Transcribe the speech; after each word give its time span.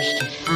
finished. 0.00 0.47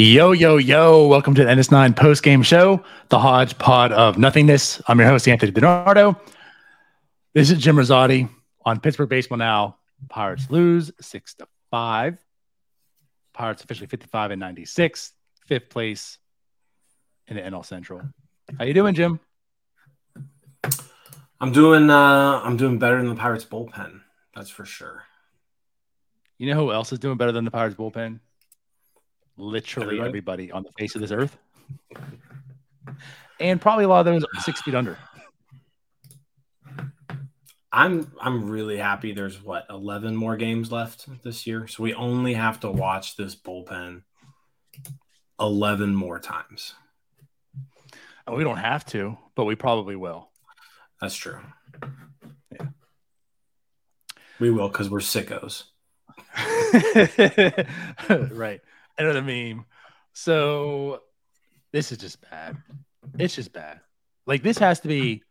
Yo, 0.00 0.32
yo, 0.32 0.56
yo. 0.56 1.06
Welcome 1.08 1.34
to 1.34 1.44
the 1.44 1.50
NS9 1.50 1.94
post 1.94 2.22
game 2.22 2.42
show, 2.42 2.82
the 3.10 3.18
hodgepod 3.18 3.92
of 3.92 4.16
nothingness. 4.16 4.80
I'm 4.88 4.98
your 4.98 5.06
host, 5.06 5.28
Anthony 5.28 5.52
DiNardo. 5.52 6.18
This 7.34 7.50
is 7.50 7.58
Jim 7.58 7.76
Rosati 7.76 8.26
on 8.64 8.80
Pittsburgh 8.80 9.10
Baseball 9.10 9.36
Now. 9.36 9.76
Pirates 10.08 10.48
lose 10.48 10.90
six 11.02 11.34
to 11.34 11.46
five. 11.70 12.16
Pirates 13.34 13.62
officially 13.62 13.88
55 13.88 14.30
and 14.30 14.40
96, 14.40 15.12
fifth 15.46 15.68
place 15.68 16.16
in 17.26 17.36
the 17.36 17.42
NL 17.42 17.62
Central. 17.62 18.00
How 18.58 18.64
you 18.64 18.72
doing, 18.72 18.94
Jim? 18.94 19.20
I'm 21.42 21.52
doing 21.52 21.90
uh 21.90 22.40
I'm 22.42 22.56
doing 22.56 22.78
better 22.78 22.96
than 22.96 23.10
the 23.10 23.20
Pirates 23.20 23.44
bullpen. 23.44 24.00
That's 24.34 24.48
for 24.48 24.64
sure. 24.64 25.02
You 26.38 26.46
know 26.46 26.58
who 26.58 26.72
else 26.72 26.90
is 26.90 26.98
doing 26.98 27.18
better 27.18 27.32
than 27.32 27.44
the 27.44 27.50
Pirates 27.50 27.76
bullpen? 27.76 28.20
Literally 29.36 30.00
everybody? 30.00 30.08
everybody 30.08 30.52
on 30.52 30.62
the 30.62 30.72
face 30.78 30.94
of 30.94 31.00
this 31.00 31.10
earth, 31.10 31.36
and 33.38 33.60
probably 33.60 33.84
a 33.84 33.88
lot 33.88 34.06
of 34.06 34.06
those 34.06 34.24
six 34.44 34.60
feet 34.62 34.74
under. 34.74 34.98
I'm 37.72 38.10
I'm 38.20 38.50
really 38.50 38.78
happy. 38.78 39.12
There's 39.12 39.42
what 39.42 39.66
11 39.70 40.16
more 40.16 40.36
games 40.36 40.72
left 40.72 41.06
this 41.22 41.46
year, 41.46 41.68
so 41.68 41.82
we 41.82 41.94
only 41.94 42.34
have 42.34 42.60
to 42.60 42.70
watch 42.70 43.16
this 43.16 43.36
bullpen 43.36 44.02
11 45.38 45.94
more 45.94 46.18
times. 46.18 46.74
We 48.30 48.44
don't 48.44 48.58
have 48.58 48.84
to, 48.86 49.16
but 49.34 49.44
we 49.44 49.54
probably 49.54 49.96
will. 49.96 50.30
That's 51.00 51.16
true. 51.16 51.38
Yeah, 52.52 52.66
we 54.40 54.50
will 54.50 54.68
because 54.68 54.90
we're 54.90 54.98
sickos. 54.98 55.64
right. 58.30 58.60
I 58.98 59.02
know 59.02 59.12
the 59.12 59.22
meme. 59.22 59.64
So 60.12 61.00
this 61.72 61.92
is 61.92 61.98
just 61.98 62.20
bad. 62.30 62.56
It's 63.18 63.34
just 63.34 63.52
bad. 63.52 63.80
Like 64.26 64.42
this 64.42 64.58
has 64.58 64.80
to 64.80 64.88
be 64.88 65.22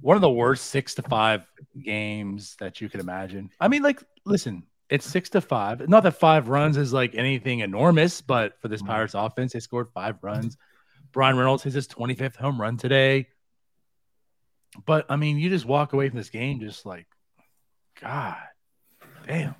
one 0.00 0.16
of 0.16 0.20
the 0.20 0.30
worst 0.30 0.66
six 0.66 0.94
to 0.96 1.02
five 1.02 1.46
games 1.82 2.56
that 2.58 2.80
you 2.80 2.88
could 2.88 3.00
imagine. 3.00 3.50
I 3.60 3.68
mean, 3.68 3.82
like, 3.82 4.02
listen, 4.24 4.64
it's 4.90 5.06
six 5.06 5.30
to 5.30 5.40
five. 5.40 5.88
Not 5.88 6.02
that 6.02 6.18
five 6.18 6.48
runs 6.48 6.76
is 6.76 6.92
like 6.92 7.14
anything 7.14 7.60
enormous, 7.60 8.20
but 8.20 8.60
for 8.60 8.68
this 8.68 8.82
mm-hmm. 8.82 8.90
Pirates 8.90 9.14
offense, 9.14 9.52
they 9.52 9.60
scored 9.60 9.88
five 9.94 10.16
runs. 10.22 10.56
Bryan 11.12 11.36
Reynolds 11.36 11.62
hits 11.62 11.74
his 11.74 11.88
25th 11.88 12.36
home 12.36 12.60
run 12.60 12.76
today. 12.76 13.28
But 14.86 15.06
I 15.08 15.16
mean, 15.16 15.38
you 15.38 15.50
just 15.50 15.66
walk 15.66 15.92
away 15.92 16.08
from 16.08 16.18
this 16.18 16.30
game 16.30 16.60
just 16.60 16.84
like, 16.84 17.06
God 18.00 18.36
damn. 19.26 19.54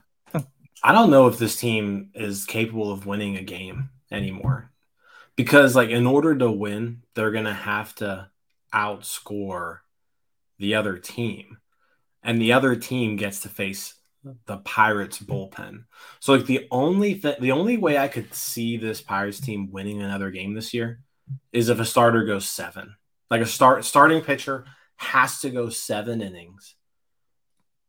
I 0.82 0.92
don't 0.92 1.10
know 1.10 1.28
if 1.28 1.38
this 1.38 1.56
team 1.56 2.10
is 2.14 2.44
capable 2.44 2.90
of 2.90 3.06
winning 3.06 3.36
a 3.36 3.42
game 3.42 3.90
anymore. 4.10 4.70
Because 5.36 5.76
like 5.76 5.90
in 5.90 6.06
order 6.06 6.36
to 6.36 6.50
win, 6.50 7.02
they're 7.14 7.30
going 7.30 7.44
to 7.44 7.52
have 7.52 7.94
to 7.96 8.28
outscore 8.74 9.78
the 10.58 10.74
other 10.74 10.98
team. 10.98 11.58
And 12.22 12.40
the 12.40 12.52
other 12.52 12.76
team 12.76 13.16
gets 13.16 13.40
to 13.40 13.48
face 13.48 13.94
the 14.46 14.58
Pirates 14.58 15.18
bullpen. 15.18 15.84
So 16.20 16.34
like 16.34 16.46
the 16.46 16.66
only 16.70 17.16
th- 17.16 17.38
the 17.38 17.52
only 17.52 17.76
way 17.76 17.98
I 17.98 18.08
could 18.08 18.32
see 18.34 18.76
this 18.76 19.00
Pirates 19.00 19.40
team 19.40 19.70
winning 19.72 20.00
another 20.00 20.30
game 20.30 20.54
this 20.54 20.72
year 20.72 21.00
is 21.52 21.68
if 21.68 21.80
a 21.80 21.84
starter 21.84 22.24
goes 22.24 22.48
7. 22.48 22.94
Like 23.30 23.40
a 23.40 23.46
start 23.46 23.84
starting 23.84 24.22
pitcher 24.22 24.66
has 24.96 25.40
to 25.40 25.50
go 25.50 25.68
7 25.70 26.20
innings 26.20 26.74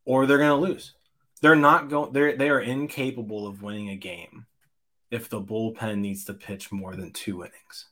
or 0.06 0.26
they're 0.26 0.38
going 0.38 0.50
to 0.50 0.68
lose. 0.68 0.96
They're 1.44 1.58
not 1.58 1.90
going. 1.90 2.14
They're 2.14 2.38
they 2.38 2.50
are 2.50 2.62
incapable 2.62 3.46
of 3.46 3.62
winning 3.62 3.90
a 3.90 3.98
game 3.98 4.46
if 5.12 5.28
the 5.28 5.42
bullpen 5.42 5.98
needs 5.98 6.24
to 6.26 6.34
pitch 6.34 6.72
more 6.72 6.96
than 6.96 7.12
two 7.12 7.42
innings. 7.42 7.88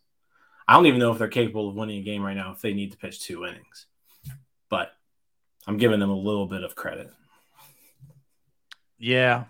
I 0.70 0.74
don't 0.74 0.86
even 0.86 1.02
know 1.02 1.12
if 1.12 1.18
they're 1.18 1.28
capable 1.28 1.68
of 1.68 1.76
winning 1.76 2.00
a 2.00 2.02
game 2.02 2.24
right 2.24 2.36
now 2.36 2.54
if 2.54 2.62
they 2.62 2.74
need 2.74 2.94
to 2.94 2.98
pitch 2.98 3.20
two 3.20 3.46
innings. 3.46 3.88
But 4.70 4.94
I'm 5.68 5.76
giving 5.76 6.00
them 6.00 6.10
a 6.10 6.16
little 6.16 6.48
bit 6.48 6.64
of 6.64 6.76
credit. 6.76 7.12
Yeah. 8.98 9.44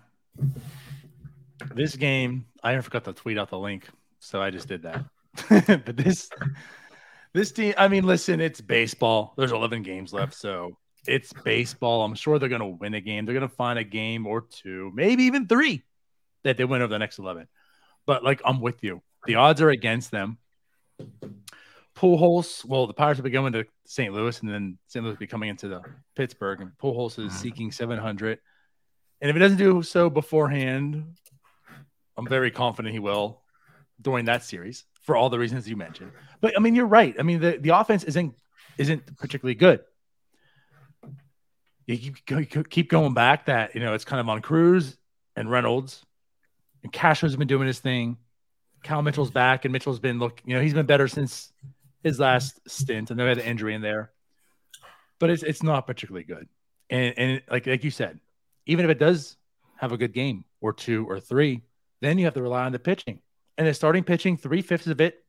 This 1.72 1.94
game, 1.94 2.46
I 2.60 2.80
forgot 2.80 3.04
to 3.04 3.12
tweet 3.12 3.38
out 3.38 3.50
the 3.50 3.58
link, 3.58 3.88
so 4.18 4.42
I 4.42 4.50
just 4.50 4.66
did 4.66 4.82
that. 4.82 5.04
but 5.84 5.96
this 5.96 6.28
this 7.34 7.52
team, 7.52 7.74
I 7.78 7.86
mean, 7.86 8.02
listen, 8.02 8.40
it's 8.40 8.60
baseball. 8.60 9.32
There's 9.36 9.52
11 9.52 9.84
games 9.84 10.12
left, 10.12 10.34
so 10.34 10.76
it's 11.06 11.32
baseball. 11.32 12.04
I'm 12.04 12.14
sure 12.14 12.38
they're 12.38 12.48
going 12.48 12.60
to 12.60 12.66
win 12.66 12.94
a 12.94 13.00
game. 13.00 13.24
They're 13.24 13.34
going 13.34 13.48
to 13.48 13.54
find 13.54 13.78
a 13.78 13.84
game 13.84 14.26
or 14.26 14.42
two, 14.42 14.92
maybe 14.94 15.24
even 15.24 15.46
three 15.46 15.82
that 16.44 16.56
they 16.56 16.64
win 16.64 16.82
over 16.82 16.92
the 16.92 16.98
next 16.98 17.18
11. 17.18 17.48
But 18.06 18.24
like, 18.24 18.40
I'm 18.44 18.60
with 18.60 18.82
you. 18.82 19.02
The 19.26 19.36
odds 19.36 19.60
are 19.60 19.70
against 19.70 20.10
them. 20.10 20.38
Pujols, 21.96 22.64
well, 22.64 22.86
the 22.86 22.94
Pirates 22.94 23.18
will 23.18 23.24
be 23.24 23.30
going 23.30 23.52
to 23.52 23.64
St. 23.86 24.12
Louis, 24.12 24.40
and 24.40 24.50
then 24.50 24.78
St. 24.86 25.04
Louis 25.04 25.12
will 25.12 25.18
be 25.18 25.26
coming 25.26 25.50
into 25.50 25.68
the 25.68 25.82
Pittsburgh, 26.16 26.60
and 26.60 26.72
Pujols 26.82 27.18
is 27.18 27.32
mm-hmm. 27.32 27.36
seeking 27.36 27.72
700. 27.72 28.38
And 29.20 29.28
if 29.28 29.36
he 29.36 29.40
doesn't 29.40 29.58
do 29.58 29.82
so 29.82 30.10
beforehand, 30.10 31.16
I'm 32.16 32.26
very 32.26 32.50
confident 32.50 32.92
he 32.92 32.98
will 32.98 33.42
during 34.00 34.24
that 34.24 34.42
series 34.42 34.84
for 35.02 35.16
all 35.16 35.30
the 35.30 35.38
reasons 35.38 35.68
you 35.68 35.76
mentioned. 35.76 36.12
But 36.40 36.54
I 36.56 36.60
mean, 36.60 36.74
you're 36.74 36.86
right. 36.86 37.14
I 37.18 37.22
mean, 37.22 37.40
the, 37.40 37.58
the 37.58 37.70
offense 37.70 38.04
isn't 38.04 38.34
isn't 38.78 39.18
particularly 39.18 39.54
good 39.54 39.80
you 41.94 42.64
keep, 42.64 42.88
going 42.88 43.14
back 43.14 43.46
that 43.46 43.74
you 43.74 43.80
know 43.80 43.94
it's 43.94 44.04
kind 44.04 44.20
of 44.20 44.28
on 44.28 44.40
Cruz 44.40 44.96
and 45.36 45.50
Reynolds, 45.50 46.04
and 46.82 46.92
Castro's 46.92 47.36
been 47.36 47.48
doing 47.48 47.66
his 47.66 47.80
thing. 47.80 48.16
Cal 48.82 49.02
Mitchell's 49.02 49.30
back, 49.30 49.64
and 49.64 49.72
Mitchell's 49.72 50.00
been 50.00 50.18
look. 50.18 50.40
You 50.44 50.54
know 50.54 50.62
he's 50.62 50.74
been 50.74 50.86
better 50.86 51.08
since 51.08 51.52
his 52.02 52.18
last 52.18 52.58
stint, 52.68 53.10
and 53.10 53.18
they 53.18 53.24
had 53.24 53.38
an 53.38 53.44
injury 53.44 53.74
in 53.74 53.82
there, 53.82 54.10
but 55.18 55.30
it's 55.30 55.42
it's 55.42 55.62
not 55.62 55.86
particularly 55.86 56.24
good. 56.24 56.48
And 56.90 57.14
and 57.16 57.42
like 57.50 57.66
like 57.66 57.84
you 57.84 57.90
said, 57.90 58.20
even 58.66 58.84
if 58.84 58.90
it 58.90 58.98
does 58.98 59.36
have 59.76 59.92
a 59.92 59.96
good 59.96 60.12
game 60.12 60.44
or 60.60 60.72
two 60.72 61.06
or 61.08 61.20
three, 61.20 61.62
then 62.00 62.18
you 62.18 62.24
have 62.24 62.34
to 62.34 62.42
rely 62.42 62.64
on 62.64 62.72
the 62.72 62.78
pitching. 62.78 63.20
And 63.58 63.66
the 63.66 63.74
starting 63.74 64.04
pitching, 64.04 64.36
three 64.36 64.62
fifths 64.62 64.86
of 64.86 65.00
it 65.00 65.24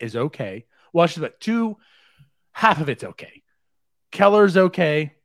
is 0.00 0.16
okay. 0.16 0.64
Well, 0.92 1.08
but 1.18 1.40
two, 1.40 1.76
half 2.52 2.80
of 2.80 2.88
it's 2.88 3.04
okay. 3.04 3.42
Keller's 4.12 4.56
okay. 4.56 5.15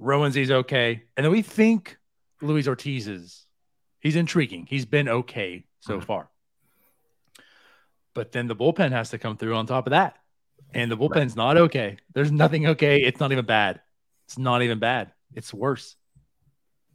Roansy 0.00 0.50
okay. 0.50 1.02
And 1.16 1.24
then 1.24 1.32
we 1.32 1.42
think 1.42 1.98
Luis 2.40 2.68
Ortiz 2.68 3.08
is 3.08 3.46
he's 4.00 4.16
intriguing. 4.16 4.66
He's 4.68 4.84
been 4.84 5.08
okay 5.08 5.64
so 5.80 5.94
mm-hmm. 5.94 6.04
far. 6.04 6.30
But 8.14 8.32
then 8.32 8.46
the 8.46 8.56
bullpen 8.56 8.92
has 8.92 9.10
to 9.10 9.18
come 9.18 9.36
through 9.36 9.56
on 9.56 9.66
top 9.66 9.86
of 9.86 9.90
that. 9.90 10.18
And 10.72 10.90
the 10.90 10.96
bullpen's 10.96 11.36
right. 11.36 11.36
not 11.36 11.56
okay. 11.56 11.98
There's 12.12 12.32
nothing 12.32 12.66
okay. 12.68 13.02
It's 13.02 13.20
not 13.20 13.32
even 13.32 13.44
bad. 13.44 13.80
It's 14.26 14.38
not 14.38 14.62
even 14.62 14.78
bad. 14.78 15.12
It's 15.34 15.52
worse. 15.52 15.96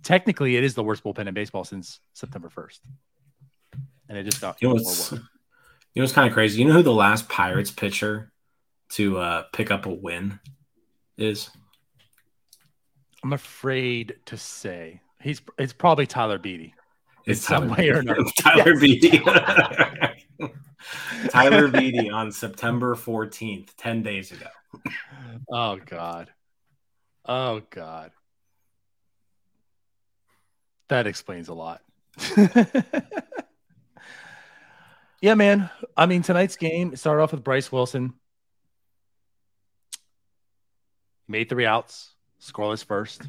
Technically, 0.03 0.55
it 0.55 0.63
is 0.63 0.75
the 0.75 0.83
worst 0.83 1.03
bullpen 1.03 1.27
in 1.27 1.33
baseball 1.33 1.63
since 1.63 1.99
September 2.13 2.49
1st. 2.49 2.79
And 4.07 4.17
it 4.17 4.23
just 4.23 4.41
got 4.41 4.61
you 4.61 4.69
know 4.69 4.75
what's, 4.75 5.11
you 5.11 5.17
know 5.97 6.03
what's 6.03 6.13
kind 6.13 6.27
of 6.27 6.33
crazy? 6.33 6.61
You 6.61 6.67
know 6.67 6.73
who 6.73 6.83
the 6.83 6.91
last 6.91 7.29
Pirates 7.29 7.71
pitcher 7.71 8.31
to 8.91 9.17
uh, 9.17 9.43
pick 9.53 9.71
up 9.71 9.85
a 9.85 9.93
win 9.93 10.39
is? 11.17 11.49
I'm 13.23 13.33
afraid 13.33 14.15
to 14.25 14.37
say 14.37 15.01
he's 15.21 15.41
it's 15.57 15.73
probably 15.73 16.05
Tyler 16.07 16.37
Beede. 16.37 16.71
It's 17.25 17.41
some 17.41 17.67
way 17.69 17.89
or 17.89 17.99
another. 17.99 18.23
Tyler 18.39 18.75
yes. 18.75 18.81
Beede. 18.81 19.21
Tyler 21.29 21.67
Beede 21.67 22.09
on 22.11 22.31
September 22.31 22.95
14th, 22.95 23.71
10 23.77 24.03
days 24.03 24.31
ago. 24.31 24.47
Oh 25.51 25.77
God. 25.85 26.31
Oh 27.25 27.61
God. 27.69 28.11
That 30.87 31.05
explains 31.05 31.49
a 31.49 31.53
lot. 31.53 31.81
yeah, 35.21 35.35
man. 35.35 35.69
I 35.95 36.07
mean, 36.07 36.23
tonight's 36.23 36.55
game 36.55 36.95
started 36.95 37.21
off 37.21 37.31
with 37.31 37.43
Bryse 37.43 37.71
Wilson. 37.71 38.15
Made 41.27 41.49
three 41.49 41.67
outs 41.67 42.15
scoreless 42.41 42.83
first. 42.83 43.23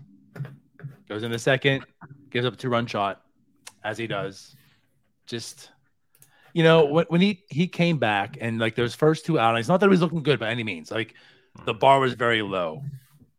Goes 1.09 1.23
in 1.23 1.31
the 1.31 1.39
second, 1.39 1.85
gives 2.31 2.47
up 2.47 2.55
a 2.55 2.57
two 2.57 2.69
run 2.69 2.87
shot, 2.87 3.23
as 3.83 3.99
he 3.99 4.07
does. 4.07 4.55
Just 5.27 5.71
you 6.53 6.63
know, 6.63 6.87
when, 6.87 7.07
when 7.09 7.21
he 7.21 7.45
he 7.49 7.67
came 7.67 7.99
back 7.99 8.39
and 8.41 8.59
like 8.59 8.75
those 8.75 8.95
first 8.95 9.27
two 9.27 9.39
outings, 9.39 9.69
not 9.69 9.81
that 9.81 9.87
he 9.87 9.91
was 9.91 10.01
looking 10.01 10.23
good 10.23 10.39
by 10.39 10.51
any 10.51 10.65
means. 10.65 10.91
Like 10.91 11.15
hmm. 11.57 11.65
the 11.65 11.75
bar 11.75 12.01
was 12.01 12.15
very 12.15 12.43
low, 12.43 12.83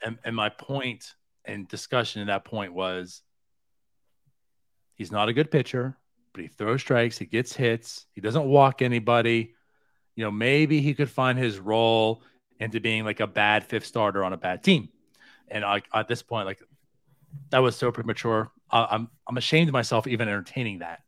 and 0.03 0.17
and 0.23 0.35
my 0.35 0.49
point 0.49 1.13
and 1.45 1.67
discussion 1.67 2.21
at 2.21 2.27
that 2.27 2.45
point 2.45 2.73
was 2.73 3.21
he's 4.95 5.11
not 5.11 5.29
a 5.29 5.33
good 5.33 5.49
pitcher, 5.49 5.97
but 6.33 6.41
he 6.41 6.47
throws 6.47 6.81
strikes, 6.81 7.17
he 7.17 7.25
gets 7.25 7.55
hits, 7.55 8.05
he 8.13 8.21
doesn't 8.21 8.45
walk 8.45 8.81
anybody. 8.81 9.53
You 10.15 10.25
know, 10.25 10.31
maybe 10.31 10.81
he 10.81 10.93
could 10.93 11.09
find 11.09 11.37
his 11.37 11.57
role 11.57 12.21
into 12.59 12.79
being 12.79 13.05
like 13.05 13.21
a 13.21 13.27
bad 13.27 13.65
fifth 13.65 13.85
starter 13.85 14.23
on 14.23 14.33
a 14.33 14.37
bad 14.37 14.63
team. 14.63 14.89
And 15.51 15.65
I, 15.65 15.81
at 15.93 16.07
this 16.07 16.21
point, 16.21 16.45
like 16.45 16.61
that 17.49 17.59
was 17.59 17.75
so 17.75 17.91
premature. 17.91 18.51
I, 18.69 18.87
I'm 18.91 19.09
I'm 19.27 19.37
ashamed 19.37 19.69
of 19.69 19.73
myself 19.73 20.07
even 20.07 20.27
entertaining 20.27 20.79
that. 20.79 21.01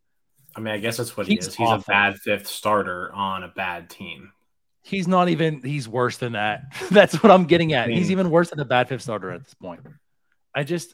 I 0.55 0.59
mean, 0.59 0.73
I 0.73 0.77
guess 0.77 0.97
that's 0.97 1.17
what 1.17 1.27
he 1.27 1.35
is. 1.35 1.55
He's 1.55 1.67
awful. 1.67 1.83
a 1.87 1.93
bad 1.93 2.17
fifth 2.17 2.47
starter 2.47 3.11
on 3.13 3.43
a 3.43 3.47
bad 3.47 3.89
team. 3.89 4.31
He's 4.83 5.07
not 5.07 5.29
even. 5.29 5.61
He's 5.61 5.87
worse 5.87 6.17
than 6.17 6.33
that. 6.33 6.63
that's 6.91 7.23
what 7.23 7.31
I'm 7.31 7.45
getting 7.45 7.73
at. 7.73 7.85
I 7.85 7.87
mean, 7.87 7.97
he's 7.97 8.11
even 8.11 8.29
worse 8.29 8.49
than 8.49 8.59
a 8.59 8.65
bad 8.65 8.89
fifth 8.89 9.01
starter 9.01 9.31
at 9.31 9.43
this 9.43 9.53
point. 9.53 9.81
I 10.53 10.63
just 10.63 10.93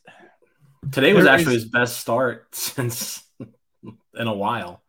today 0.92 1.14
was 1.14 1.26
actually 1.26 1.56
is, 1.56 1.64
his 1.64 1.72
best 1.72 2.00
start 2.00 2.48
since 2.56 3.24
in 3.42 4.28
a 4.28 4.34
while. 4.34 4.82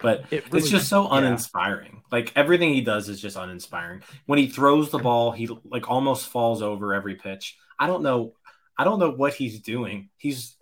But 0.00 0.26
it 0.30 0.44
really, 0.46 0.58
it's 0.60 0.70
just 0.70 0.88
so 0.88 1.08
uninspiring. 1.08 1.92
Yeah. 1.92 2.00
Like 2.12 2.32
everything 2.36 2.72
he 2.72 2.82
does 2.82 3.08
is 3.08 3.20
just 3.20 3.36
uninspiring. 3.36 4.02
When 4.26 4.38
he 4.38 4.46
throws 4.46 4.90
the 4.90 4.98
ball, 4.98 5.32
he 5.32 5.48
like 5.64 5.90
almost 5.90 6.28
falls 6.28 6.62
over 6.62 6.94
every 6.94 7.16
pitch. 7.16 7.56
I 7.78 7.86
don't 7.86 8.02
know. 8.02 8.34
I 8.76 8.84
don't 8.84 8.98
know 8.98 9.10
what 9.10 9.34
he's 9.34 9.60
doing. 9.60 10.10
He's 10.16 10.56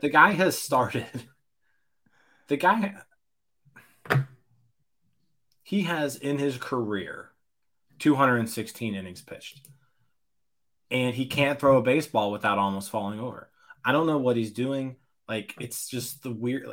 the 0.00 0.08
guy 0.08 0.32
has 0.32 0.58
started. 0.58 1.06
The 2.48 2.56
guy 2.56 2.94
he 5.62 5.82
has 5.82 6.16
in 6.16 6.38
his 6.38 6.58
career 6.58 7.30
216 7.98 8.94
innings 8.94 9.22
pitched. 9.22 9.60
And 10.90 11.14
he 11.14 11.24
can't 11.24 11.58
throw 11.58 11.78
a 11.78 11.82
baseball 11.82 12.30
without 12.30 12.58
almost 12.58 12.90
falling 12.90 13.20
over. 13.20 13.48
I 13.82 13.92
don't 13.92 14.06
know 14.06 14.18
what 14.18 14.36
he's 14.36 14.52
doing. 14.52 14.96
Like 15.26 15.54
it's 15.58 15.88
just 15.88 16.22
the 16.22 16.30
weird 16.30 16.66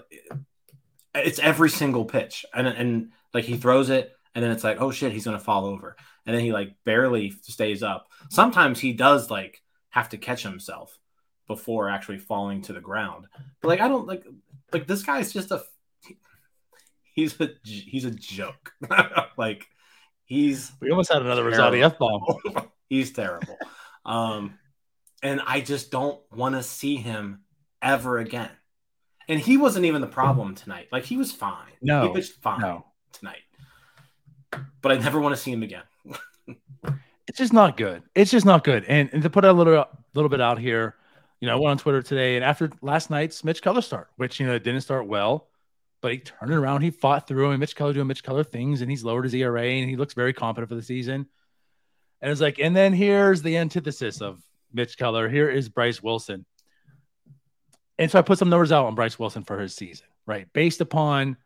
it's 1.15 1.39
every 1.39 1.69
single 1.69 2.03
pitch. 2.03 2.45
And 2.53 2.67
and 2.67 3.11
like 3.33 3.45
he 3.45 3.55
throws 3.55 3.89
it 3.89 4.11
and 4.35 4.43
then 4.43 4.51
it's 4.51 4.63
like, 4.63 4.81
oh 4.81 4.91
shit, 4.91 5.13
he's 5.13 5.25
gonna 5.25 5.39
fall 5.39 5.65
over. 5.65 5.95
And 6.25 6.35
then 6.35 6.43
he 6.43 6.51
like 6.51 6.75
barely 6.83 7.31
stays 7.43 7.83
up. 7.83 8.07
Sometimes 8.29 8.79
he 8.79 8.91
does 8.91 9.31
like 9.31 9.61
have 9.89 10.09
to 10.09 10.17
catch 10.17 10.43
himself 10.43 10.99
before 11.47 11.89
actually 11.89 12.19
falling 12.19 12.61
to 12.61 12.73
the 12.73 12.79
ground. 12.81 13.25
But 13.61 13.69
like 13.69 13.81
I 13.81 13.87
don't 13.87 14.07
like 14.07 14.23
like 14.71 14.87
this 14.87 15.03
guy's 15.03 15.33
just 15.33 15.51
a 15.51 15.63
he's 17.13 17.39
a 17.41 17.49
he's 17.63 18.05
a 18.05 18.11
joke. 18.11 18.71
like 19.37 19.67
he's 20.25 20.71
we 20.79 20.91
almost 20.91 21.11
had 21.11 21.21
another 21.21 21.43
Rosati 21.43 21.83
F 21.83 21.97
bomb. 21.97 22.23
he's 22.89 23.11
terrible. 23.11 23.57
Um 24.05 24.59
and 25.21 25.41
I 25.45 25.59
just 25.59 25.91
don't 25.91 26.19
want 26.31 26.55
to 26.55 26.63
see 26.63 26.95
him 26.95 27.41
ever 27.81 28.19
again. 28.19 28.51
And 29.27 29.39
he 29.39 29.57
wasn't 29.57 29.85
even 29.85 30.01
the 30.01 30.07
problem 30.07 30.55
tonight. 30.55 30.87
Like 30.91 31.03
he 31.03 31.17
was 31.17 31.31
fine. 31.31 31.73
No, 31.81 32.03
he 32.03 32.09
was 32.09 32.29
fine 32.29 32.61
no. 32.61 32.85
tonight. 33.11 33.41
But 34.81 34.91
I 34.91 34.97
never 34.97 35.19
want 35.19 35.35
to 35.35 35.41
see 35.41 35.51
him 35.51 35.63
again. 35.63 35.83
It's 37.29 37.37
just 37.37 37.53
not 37.53 37.77
good. 37.77 38.01
It's 38.15 38.31
just 38.31 38.43
not 38.43 38.63
good. 38.63 38.85
And, 38.85 39.07
and 39.13 39.21
to 39.21 39.29
put 39.29 39.45
a 39.45 39.53
little 39.53 39.85
little 40.15 40.29
bit 40.29 40.41
out 40.41 40.57
here, 40.57 40.95
you 41.39 41.47
know, 41.47 41.53
I 41.53 41.59
went 41.59 41.69
on 41.69 41.77
Twitter 41.77 42.01
today, 42.01 42.35
and 42.35 42.43
after 42.43 42.71
last 42.81 43.11
night's 43.11 43.43
Mitch 43.43 43.61
Keller 43.61 43.83
start, 43.83 44.09
which 44.15 44.39
you 44.39 44.47
know 44.47 44.57
didn't 44.57 44.81
start 44.81 45.05
well, 45.05 45.47
but 46.01 46.11
he 46.11 46.17
turned 46.17 46.51
it 46.51 46.55
around. 46.55 46.81
He 46.81 46.89
fought 46.89 47.27
through, 47.27 47.51
and 47.51 47.59
Mitch 47.59 47.75
Keller 47.75 47.93
doing 47.93 48.07
Mitch 48.07 48.23
Keller 48.23 48.43
things, 48.43 48.81
and 48.81 48.89
he's 48.89 49.03
lowered 49.03 49.25
his 49.25 49.35
ERA, 49.35 49.63
and 49.63 49.87
he 49.87 49.95
looks 49.95 50.15
very 50.15 50.33
confident 50.33 50.69
for 50.69 50.75
the 50.75 50.81
season. 50.81 51.27
And 52.19 52.31
it's 52.31 52.41
like, 52.41 52.57
and 52.57 52.75
then 52.75 52.93
here's 52.93 53.43
the 53.43 53.57
antithesis 53.57 54.21
of 54.21 54.41
Mitch 54.73 54.97
Keller. 54.97 55.29
Here 55.29 55.51
is 55.51 55.69
Bryse 55.69 56.01
Wilson. 56.01 56.47
And 57.99 58.09
so 58.09 58.17
I 58.17 58.23
put 58.23 58.39
some 58.39 58.49
numbers 58.49 58.71
out 58.71 58.87
on 58.87 58.95
Bryse 58.95 59.19
Wilson 59.19 59.43
for 59.43 59.59
his 59.59 59.75
season, 59.75 60.07
right? 60.25 60.51
Based 60.51 60.81
upon 60.81 61.37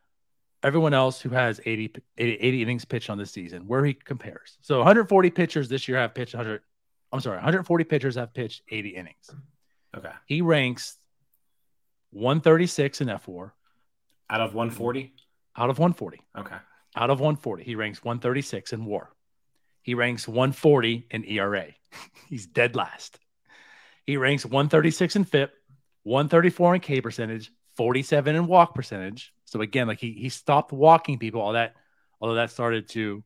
everyone 0.63 0.94
else 0.94 1.19
who 1.21 1.30
has 1.30 1.60
80, 1.65 1.95
80, 2.18 2.33
80 2.36 2.62
innings 2.62 2.86
pitched 2.86 3.10
on 3.10 3.18
this 3.18 3.31
season, 3.31 3.68
where 3.68 3.86
he 3.86 3.94
compares. 3.94 4.57
So 4.62 4.77
140 4.77 5.30
pitchers 5.30 5.69
this 5.69 5.88
year 5.88 5.98
have 5.98 6.15
pitched 6.15 6.33
100. 6.33 6.62
I'm 7.12 7.19
sorry, 7.19 7.38
140 7.38 7.83
pitchers 7.83 8.15
have 8.15 8.33
pitched 8.33 8.63
80 8.69 8.89
innings. 8.89 9.30
Okay. 9.95 10.12
He 10.25 10.42
ranks 10.42 10.98
136 12.12 13.01
in 13.01 13.07
F4. 13.07 13.51
Out 14.30 14.42
of 14.42 14.56
140? 14.56 15.13
Out 15.56 15.69
of 15.69 15.77
140. 15.77 16.21
Okay. 16.39 16.56
Out 16.95 17.09
of 17.09 17.19
140. 17.19 17.63
He 17.63 17.75
ranks 17.75 18.04
136 18.04 18.74
in 18.74 18.86
WAR. 18.86 19.09
He 19.81 19.95
ranks 19.95 20.27
140 20.27 21.07
in 21.12 21.25
ERA. 21.25 21.68
He's 22.30 22.48
dead 22.48 22.75
last. 22.75 23.19
He 24.06 24.18
ranks 24.18 24.45
136 24.45 25.16
in 25.16 25.24
FIP, 25.24 25.54
134 26.04 26.75
in 26.75 26.81
K 26.81 27.01
percentage, 27.01 27.51
47 27.75 28.36
in 28.36 28.48
walk 28.48 28.75
percentage. 28.75 29.32
So 29.54 29.62
again, 29.62 29.86
like 29.86 30.00
he 30.00 30.14
he 30.14 30.30
stopped 30.30 30.72
walking 30.72 31.20
people. 31.20 31.40
All 31.40 31.54
that, 31.54 31.76
although 32.20 32.34
that 32.36 32.50
started 32.50 32.90
to 32.90 33.24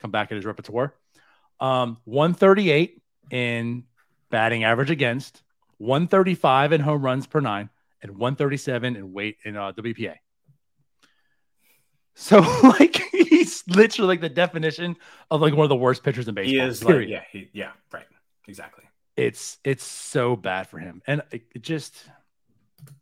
come 0.00 0.10
back 0.10 0.32
at 0.32 0.36
his 0.36 0.46
repertoire. 0.46 0.94
Um, 1.60 1.98
138 2.04 3.02
in 3.30 3.84
batting 4.30 4.64
average 4.64 4.90
against, 4.90 5.42
135 5.76 6.72
in 6.72 6.80
home 6.80 7.02
runs 7.02 7.26
per 7.26 7.40
nine, 7.40 7.68
and 8.00 8.12
137 8.12 8.96
in 8.96 9.12
weight 9.12 9.36
in 9.44 9.58
uh, 9.58 9.72
WPA. 9.72 10.14
So 12.14 12.38
like 12.62 12.96
he's 13.12 13.62
literally 13.68 14.08
like 14.08 14.22
the 14.22 14.30
definition 14.30 14.96
of 15.30 15.42
like 15.42 15.54
one 15.54 15.64
of 15.64 15.68
the 15.68 15.76
worst 15.76 16.02
pitchers 16.02 16.28
in 16.28 16.34
baseball. 16.34 16.50
He 16.50 16.60
is 16.60 16.82
period. 16.82 17.10
like 17.10 17.10
yeah, 17.10 17.24
he, 17.30 17.50
yeah, 17.52 17.72
right. 17.92 18.06
Exactly. 18.46 18.84
It's 19.18 19.58
it's 19.64 19.84
so 19.84 20.34
bad 20.34 20.70
for 20.70 20.78
him. 20.78 21.02
And 21.06 21.20
it, 21.30 21.42
it 21.54 21.60
just 21.60 21.94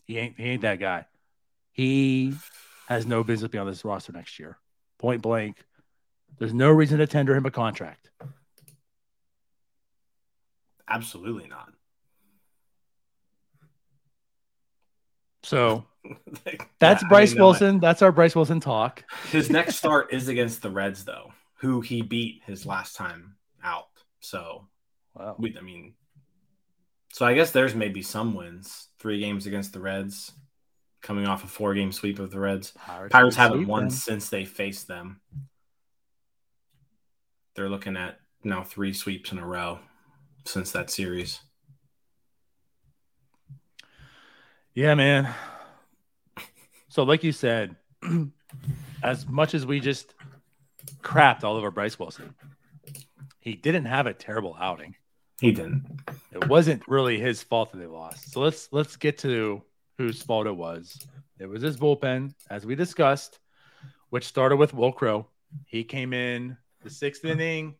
he 0.04 0.18
ain't 0.18 0.36
he 0.36 0.46
ain't 0.46 0.62
that 0.62 0.80
guy. 0.80 1.06
He 1.76 2.32
has 2.88 3.04
no 3.04 3.22
business 3.22 3.50
being 3.50 3.60
on 3.60 3.66
this 3.66 3.84
roster 3.84 4.10
next 4.10 4.38
year. 4.38 4.56
Point 4.98 5.20
blank. 5.20 5.58
There's 6.38 6.54
no 6.54 6.70
reason 6.70 6.98
to 6.98 7.06
tender 7.06 7.36
him 7.36 7.44
a 7.44 7.50
contract. 7.50 8.10
Absolutely 10.88 11.48
not. 11.48 11.68
So 15.42 15.84
that's 16.78 17.02
yeah, 17.02 17.08
Bryse 17.10 17.32
I 17.32 17.34
mean, 17.34 17.42
Wilson. 17.42 17.80
that's 17.80 18.00
our 18.00 18.10
Bryse 18.10 18.34
Wilson 18.34 18.58
talk. 18.58 19.04
His 19.30 19.50
next 19.50 19.76
start 19.76 20.14
is 20.14 20.28
against 20.28 20.62
the 20.62 20.70
Reds, 20.70 21.04
though, 21.04 21.34
who 21.56 21.82
he 21.82 22.00
beat 22.00 22.40
his 22.46 22.64
last 22.64 22.96
time 22.96 23.36
out. 23.62 23.88
So, 24.20 24.66
wow. 25.14 25.36
we, 25.38 25.54
I 25.58 25.60
mean, 25.60 25.92
so 27.12 27.26
I 27.26 27.34
guess 27.34 27.50
there's 27.50 27.74
maybe 27.74 28.00
some 28.00 28.34
wins. 28.34 28.88
Three 28.98 29.20
games 29.20 29.46
against 29.46 29.74
the 29.74 29.80
Reds, 29.80 30.32
coming 31.02 31.26
off 31.26 31.44
a 31.44 31.46
four 31.46 31.74
game 31.74 31.92
sweep 31.92 32.18
of 32.18 32.30
the 32.30 32.40
Reds. 32.40 32.72
Pirates, 32.72 33.12
Pirates 33.12 33.36
haven't 33.36 33.66
won 33.66 33.84
them. 33.84 33.90
since 33.90 34.28
they 34.28 34.44
faced 34.44 34.88
them. 34.88 35.20
They're 37.54 37.68
looking 37.68 37.96
at 37.96 38.18
now 38.44 38.62
three 38.62 38.92
sweeps 38.92 39.32
in 39.32 39.38
a 39.38 39.46
row 39.46 39.78
since 40.44 40.72
that 40.72 40.90
series. 40.90 41.40
Yeah, 44.74 44.94
man. 44.94 45.32
So, 46.88 47.02
like 47.02 47.24
you 47.24 47.32
said, 47.32 47.76
as 49.02 49.26
much 49.26 49.54
as 49.54 49.64
we 49.64 49.80
just 49.80 50.14
crapped 51.02 51.44
all 51.44 51.56
over 51.56 51.70
Bryse 51.70 51.98
Wilson, 51.98 52.34
he 53.40 53.54
didn't 53.54 53.86
have 53.86 54.06
a 54.06 54.12
terrible 54.12 54.56
outing. 54.60 54.96
He 55.40 55.52
didn't. 55.52 56.00
It 56.32 56.48
wasn't 56.48 56.82
really 56.88 57.18
his 57.18 57.42
fault 57.42 57.72
that 57.72 57.78
they 57.78 57.86
lost. 57.86 58.32
So 58.32 58.40
let's 58.40 58.68
let's 58.72 58.96
get 58.96 59.18
to 59.18 59.62
whose 59.98 60.22
fault 60.22 60.46
it 60.46 60.56
was. 60.56 60.98
It 61.38 61.46
was 61.46 61.62
his 61.62 61.76
bullpen, 61.76 62.34
as 62.50 62.64
we 62.64 62.74
discussed, 62.74 63.38
which 64.10 64.24
started 64.24 64.56
with 64.56 64.74
Wil 64.74 64.92
Crowe. 64.92 65.26
He 65.66 65.84
came 65.84 66.12
in 66.12 66.56
the 66.82 66.90
sixth 66.90 67.24
inning. 67.24 67.74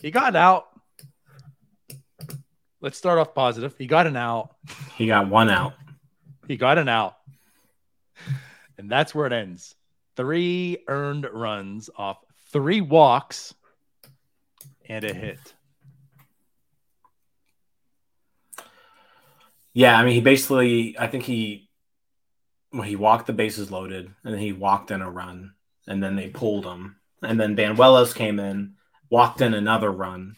He 0.00 0.10
got 0.10 0.34
out 0.36 0.72
let's 2.82 2.98
start 2.98 3.18
off 3.18 3.34
positive. 3.34 3.74
He 3.78 3.86
got 3.86 4.06
an 4.06 4.16
out. 4.16 4.56
He 4.96 5.06
got 5.06 5.28
one 5.28 5.48
out. 5.48 5.74
He 6.46 6.56
got 6.56 6.76
an 6.76 6.88
out. 6.88 7.16
And 8.76 8.90
that's 8.90 9.14
where 9.14 9.26
it 9.26 9.32
ends. 9.32 9.74
Three 10.16 10.78
earned 10.88 11.26
runs 11.32 11.88
off 11.96 12.18
three 12.50 12.82
walks 12.82 13.54
and 14.86 15.04
a 15.04 15.14
hit. 15.14 15.54
Yeah, 19.74 19.98
I 19.98 20.04
mean, 20.04 20.14
he 20.14 20.20
basically, 20.20 20.98
I 20.98 21.06
think 21.06 21.24
he, 21.24 21.70
well, 22.72 22.82
he 22.82 22.96
walked 22.96 23.26
the 23.26 23.32
bases 23.32 23.70
loaded, 23.70 24.10
and 24.24 24.34
then 24.34 24.40
he 24.40 24.52
walked 24.52 24.90
in 24.90 25.02
a 25.02 25.10
run, 25.10 25.54
and 25.86 26.02
then 26.02 26.16
they 26.16 26.28
pulled 26.28 26.64
him, 26.64 26.96
and 27.22 27.40
then 27.40 27.56
Banuelos 27.56 28.14
came 28.14 28.38
in, 28.38 28.74
walked 29.10 29.40
in 29.40 29.54
another 29.54 29.90
run, 29.90 30.36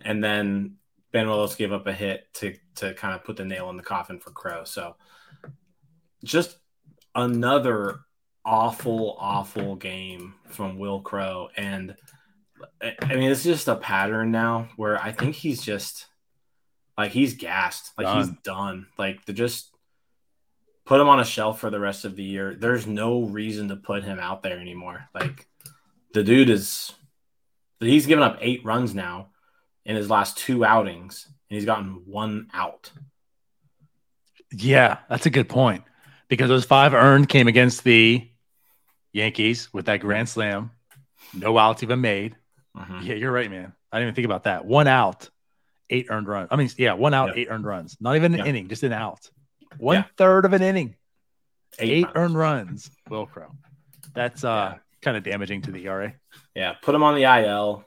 and 0.00 0.22
then 0.22 0.76
Banuelos 1.12 1.56
gave 1.56 1.72
up 1.72 1.86
a 1.86 1.92
hit 1.92 2.26
to 2.34 2.54
to 2.76 2.94
kind 2.94 3.14
of 3.14 3.24
put 3.24 3.36
the 3.36 3.44
nail 3.44 3.68
in 3.70 3.76
the 3.76 3.82
coffin 3.82 4.18
for 4.18 4.30
Crowe. 4.30 4.64
So 4.64 4.96
just 6.24 6.56
another 7.14 8.00
awful, 8.44 9.16
awful 9.18 9.76
game 9.76 10.34
from 10.48 10.78
Wil 10.78 11.00
Crowe, 11.00 11.50
And 11.56 11.96
I 12.80 13.14
mean, 13.14 13.30
it's 13.30 13.44
just 13.44 13.68
a 13.68 13.76
pattern 13.76 14.30
now 14.30 14.68
where 14.76 15.00
I 15.00 15.12
think 15.12 15.34
he's 15.34 15.62
just 15.62 16.06
like 16.96 17.12
he's 17.12 17.34
gassed, 17.34 17.92
like 17.96 18.06
done. 18.06 18.16
he's 18.18 18.30
done. 18.42 18.86
Like 18.98 19.24
to 19.26 19.32
just 19.32 19.70
put 20.84 21.00
him 21.00 21.08
on 21.08 21.20
a 21.20 21.24
shelf 21.24 21.60
for 21.60 21.70
the 21.70 21.80
rest 21.80 22.04
of 22.04 22.16
the 22.16 22.22
year. 22.22 22.54
There's 22.54 22.86
no 22.86 23.22
reason 23.22 23.68
to 23.68 23.76
put 23.76 24.04
him 24.04 24.18
out 24.18 24.42
there 24.42 24.58
anymore. 24.58 25.08
Like 25.14 25.46
the 26.12 26.22
dude 26.22 26.50
is, 26.50 26.92
he's 27.80 28.06
given 28.06 28.24
up 28.24 28.38
eight 28.40 28.64
runs 28.64 28.94
now 28.94 29.28
in 29.84 29.96
his 29.96 30.10
last 30.10 30.36
two 30.36 30.64
outings, 30.64 31.26
and 31.26 31.56
he's 31.56 31.64
gotten 31.64 32.02
one 32.06 32.48
out. 32.52 32.90
Yeah, 34.52 34.98
that's 35.08 35.26
a 35.26 35.30
good 35.30 35.48
point 35.48 35.84
because 36.28 36.48
those 36.48 36.64
five 36.64 36.94
earned 36.94 37.28
came 37.28 37.48
against 37.48 37.84
the 37.84 38.28
Yankees 39.12 39.72
with 39.72 39.86
that 39.86 39.98
grand 40.00 40.28
slam, 40.28 40.70
no 41.34 41.58
outs 41.58 41.82
even 41.82 42.00
made. 42.00 42.36
Mm-hmm. 42.76 43.00
Yeah, 43.02 43.14
you're 43.14 43.32
right, 43.32 43.50
man. 43.50 43.72
I 43.90 43.98
didn't 43.98 44.08
even 44.08 44.14
think 44.14 44.24
about 44.26 44.44
that. 44.44 44.64
One 44.64 44.86
out, 44.86 45.28
eight 45.92 46.06
earned 46.10 46.26
runs. 46.26 46.48
I 46.50 46.56
mean, 46.56 46.68
yeah, 46.76 46.94
one 46.94 47.14
out, 47.14 47.36
eight 47.36 47.48
earned 47.50 47.64
runs. 47.64 47.96
Not 48.00 48.16
even 48.16 48.34
an 48.34 48.46
inning, 48.46 48.68
just 48.68 48.82
an 48.82 48.92
out. 48.92 49.30
One 49.78 49.96
yeah. 49.96 50.04
third 50.16 50.44
of 50.44 50.52
an 50.52 50.62
inning, 50.62 50.96
eight, 51.78 51.90
eight 51.90 52.06
earned 52.14 52.34
runs. 52.34 52.90
Wil 53.08 53.26
Crowe. 53.26 53.52
That's 54.14 54.44
uh 54.44 54.78
kind 55.02 55.16
of 55.16 55.22
damaging 55.22 55.62
to 55.62 55.70
the 55.70 55.86
ERA. 55.86 56.14
Yeah, 56.54 56.74
put 56.80 56.94
him 56.94 57.02
on 57.02 57.14
the 57.14 57.24
IL. 57.24 57.84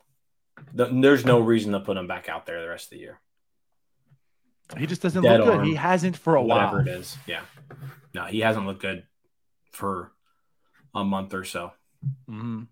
There's 0.73 1.25
no 1.25 1.39
reason 1.39 1.73
to 1.73 1.79
put 1.79 1.97
him 1.97 2.07
back 2.07 2.29
out 2.29 2.45
there 2.45 2.61
the 2.61 2.69
rest 2.69 2.85
of 2.85 2.91
the 2.91 2.99
year. 2.99 3.19
He 4.77 4.87
just 4.87 5.01
doesn't 5.01 5.21
Dead 5.21 5.39
look 5.39 5.49
arm, 5.49 5.57
good. 5.59 5.67
He 5.67 5.75
hasn't 5.75 6.17
for 6.17 6.35
a 6.35 6.41
whatever 6.41 6.77
while. 6.77 6.87
it 6.87 6.91
is. 6.99 7.17
Yeah. 7.27 7.41
No, 8.13 8.23
he 8.23 8.39
hasn't 8.39 8.65
looked 8.65 8.81
good 8.81 9.03
for 9.71 10.11
a 10.93 11.03
month 11.03 11.33
or 11.33 11.43
so. 11.43 11.71
Mm-hmm. 12.29 12.63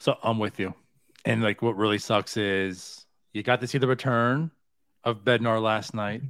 So 0.00 0.16
I'm 0.22 0.38
with 0.38 0.58
you. 0.58 0.74
And 1.24 1.42
like 1.42 1.62
what 1.62 1.76
really 1.76 1.98
sucks 1.98 2.36
is 2.36 3.01
you 3.32 3.42
got 3.42 3.60
to 3.60 3.66
see 3.66 3.78
the 3.78 3.86
return 3.86 4.50
of 5.04 5.24
Bednar 5.24 5.60
last 5.60 5.94
night. 5.94 6.22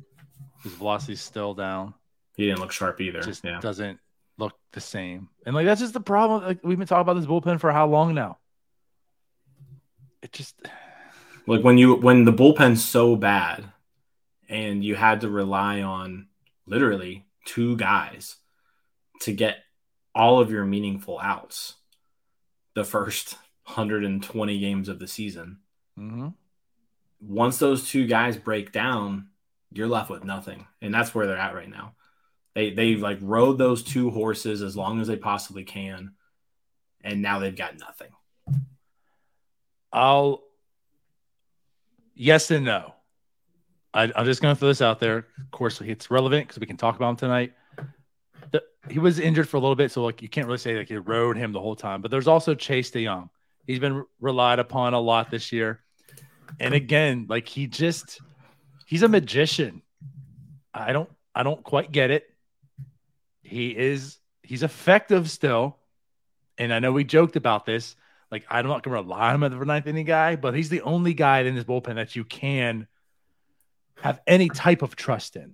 His 0.62 0.72
velocity's 0.74 1.20
still 1.20 1.54
down. 1.54 1.94
He 2.36 2.46
didn't 2.46 2.60
look 2.60 2.72
sharp 2.72 3.00
either. 3.00 3.20
Just 3.20 3.44
yeah. 3.44 3.60
doesn't 3.60 3.98
look 4.38 4.54
the 4.72 4.80
same. 4.80 5.28
And 5.44 5.54
like 5.54 5.66
that's 5.66 5.80
just 5.80 5.92
the 5.92 6.00
problem. 6.00 6.42
Like 6.42 6.60
we've 6.62 6.78
been 6.78 6.86
talking 6.86 7.02
about 7.02 7.14
this 7.14 7.26
bullpen 7.26 7.60
for 7.60 7.72
how 7.72 7.86
long 7.86 8.14
now? 8.14 8.38
It 10.22 10.32
just 10.32 10.56
like 11.46 11.62
when 11.62 11.78
you 11.78 11.96
when 11.96 12.24
the 12.24 12.32
bullpen's 12.32 12.84
so 12.84 13.16
bad 13.16 13.64
and 14.48 14.84
you 14.84 14.94
had 14.94 15.22
to 15.22 15.28
rely 15.28 15.82
on 15.82 16.28
literally 16.66 17.26
two 17.44 17.76
guys 17.76 18.36
to 19.20 19.32
get 19.32 19.58
all 20.14 20.40
of 20.40 20.50
your 20.50 20.64
meaningful 20.64 21.18
outs 21.20 21.74
the 22.74 22.84
first 22.84 23.36
120 23.64 24.58
games 24.58 24.88
of 24.88 24.98
the 24.98 25.08
season. 25.08 25.58
Mm-hmm. 25.98 26.28
Once 27.22 27.58
those 27.58 27.88
two 27.88 28.06
guys 28.06 28.36
break 28.36 28.72
down, 28.72 29.28
you're 29.72 29.88
left 29.88 30.10
with 30.10 30.24
nothing, 30.24 30.66
and 30.80 30.92
that's 30.92 31.14
where 31.14 31.26
they're 31.26 31.36
at 31.36 31.54
right 31.54 31.70
now. 31.70 31.94
They 32.54 32.70
they 32.70 32.96
like 32.96 33.18
rode 33.20 33.58
those 33.58 33.82
two 33.82 34.10
horses 34.10 34.60
as 34.60 34.76
long 34.76 35.00
as 35.00 35.06
they 35.06 35.16
possibly 35.16 35.64
can, 35.64 36.12
and 37.02 37.22
now 37.22 37.38
they've 37.38 37.56
got 37.56 37.78
nothing. 37.78 38.10
I'll 39.92 40.42
yes 42.14 42.50
and 42.50 42.64
no. 42.64 42.94
I, 43.94 44.04
am 44.04 44.24
just 44.24 44.40
going 44.40 44.54
to 44.54 44.58
throw 44.58 44.68
this 44.68 44.80
out 44.80 45.00
there. 45.00 45.18
Of 45.18 45.50
course, 45.50 45.80
it's 45.80 46.10
relevant 46.10 46.48
because 46.48 46.60
we 46.60 46.66
can 46.66 46.78
talk 46.78 46.96
about 46.96 47.10
him 47.10 47.16
tonight. 47.16 47.52
The, 48.50 48.62
he 48.88 48.98
was 48.98 49.18
injured 49.18 49.48
for 49.48 49.58
a 49.58 49.60
little 49.60 49.76
bit, 49.76 49.92
so 49.92 50.02
like 50.02 50.22
you 50.22 50.28
can't 50.28 50.46
really 50.46 50.58
say 50.58 50.76
like 50.76 50.90
you 50.90 51.00
rode 51.00 51.36
him 51.36 51.52
the 51.52 51.60
whole 51.60 51.76
time. 51.76 52.00
But 52.00 52.10
there's 52.10 52.28
also 52.28 52.54
Chase 52.54 52.90
DeYoung. 52.90 53.28
He's 53.66 53.78
been 53.78 54.04
relied 54.20 54.58
upon 54.58 54.94
a 54.94 55.00
lot 55.00 55.30
this 55.30 55.52
year, 55.52 55.80
and 56.60 56.74
again, 56.74 57.26
like 57.28 57.48
he 57.48 57.66
just 57.66 58.20
he's 58.86 59.02
a 59.02 59.08
magician. 59.08 59.82
I 60.74 60.92
don't 60.92 61.10
I 61.34 61.42
don't 61.42 61.62
quite 61.62 61.92
get 61.92 62.10
it. 62.10 62.24
He 63.42 63.76
is 63.76 64.18
he's 64.42 64.62
effective 64.62 65.30
still, 65.30 65.78
and 66.58 66.72
I 66.72 66.78
know 66.78 66.92
we 66.92 67.04
joked 67.04 67.36
about 67.36 67.66
this. 67.66 67.96
Like 68.30 68.44
I'm 68.48 68.66
not 68.66 68.82
gonna 68.82 68.96
rely 68.96 69.28
on 69.28 69.36
him 69.36 69.44
as 69.44 69.58
the 69.58 69.64
ninth 69.64 69.86
inning 69.86 70.06
guy, 70.06 70.36
but 70.36 70.54
he's 70.54 70.68
the 70.68 70.82
only 70.82 71.14
guy 71.14 71.40
in 71.40 71.54
this 71.54 71.64
bullpen 71.64 71.96
that 71.96 72.16
you 72.16 72.24
can 72.24 72.86
have 74.00 74.20
any 74.26 74.48
type 74.48 74.82
of 74.82 74.96
trust 74.96 75.36
in. 75.36 75.52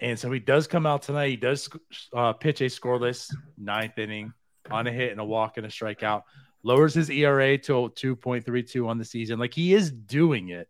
And 0.00 0.18
so 0.18 0.30
he 0.30 0.38
does 0.38 0.66
come 0.66 0.86
out 0.86 1.02
tonight. 1.02 1.30
He 1.30 1.36
does 1.36 1.68
uh, 2.12 2.32
pitch 2.32 2.60
a 2.60 2.66
scoreless 2.66 3.34
ninth 3.56 3.98
inning 3.98 4.32
on 4.70 4.86
a 4.86 4.92
hit 4.92 5.10
and 5.10 5.20
a 5.20 5.24
walk 5.24 5.56
and 5.56 5.66
a 5.66 5.68
strikeout. 5.68 6.22
Lowers 6.62 6.94
his 6.94 7.10
ERA 7.10 7.56
to 7.58 7.72
2.32 7.72 8.86
on 8.86 8.98
the 8.98 9.04
season. 9.04 9.38
Like 9.38 9.54
he 9.54 9.74
is 9.74 9.90
doing 9.90 10.48
it. 10.48 10.68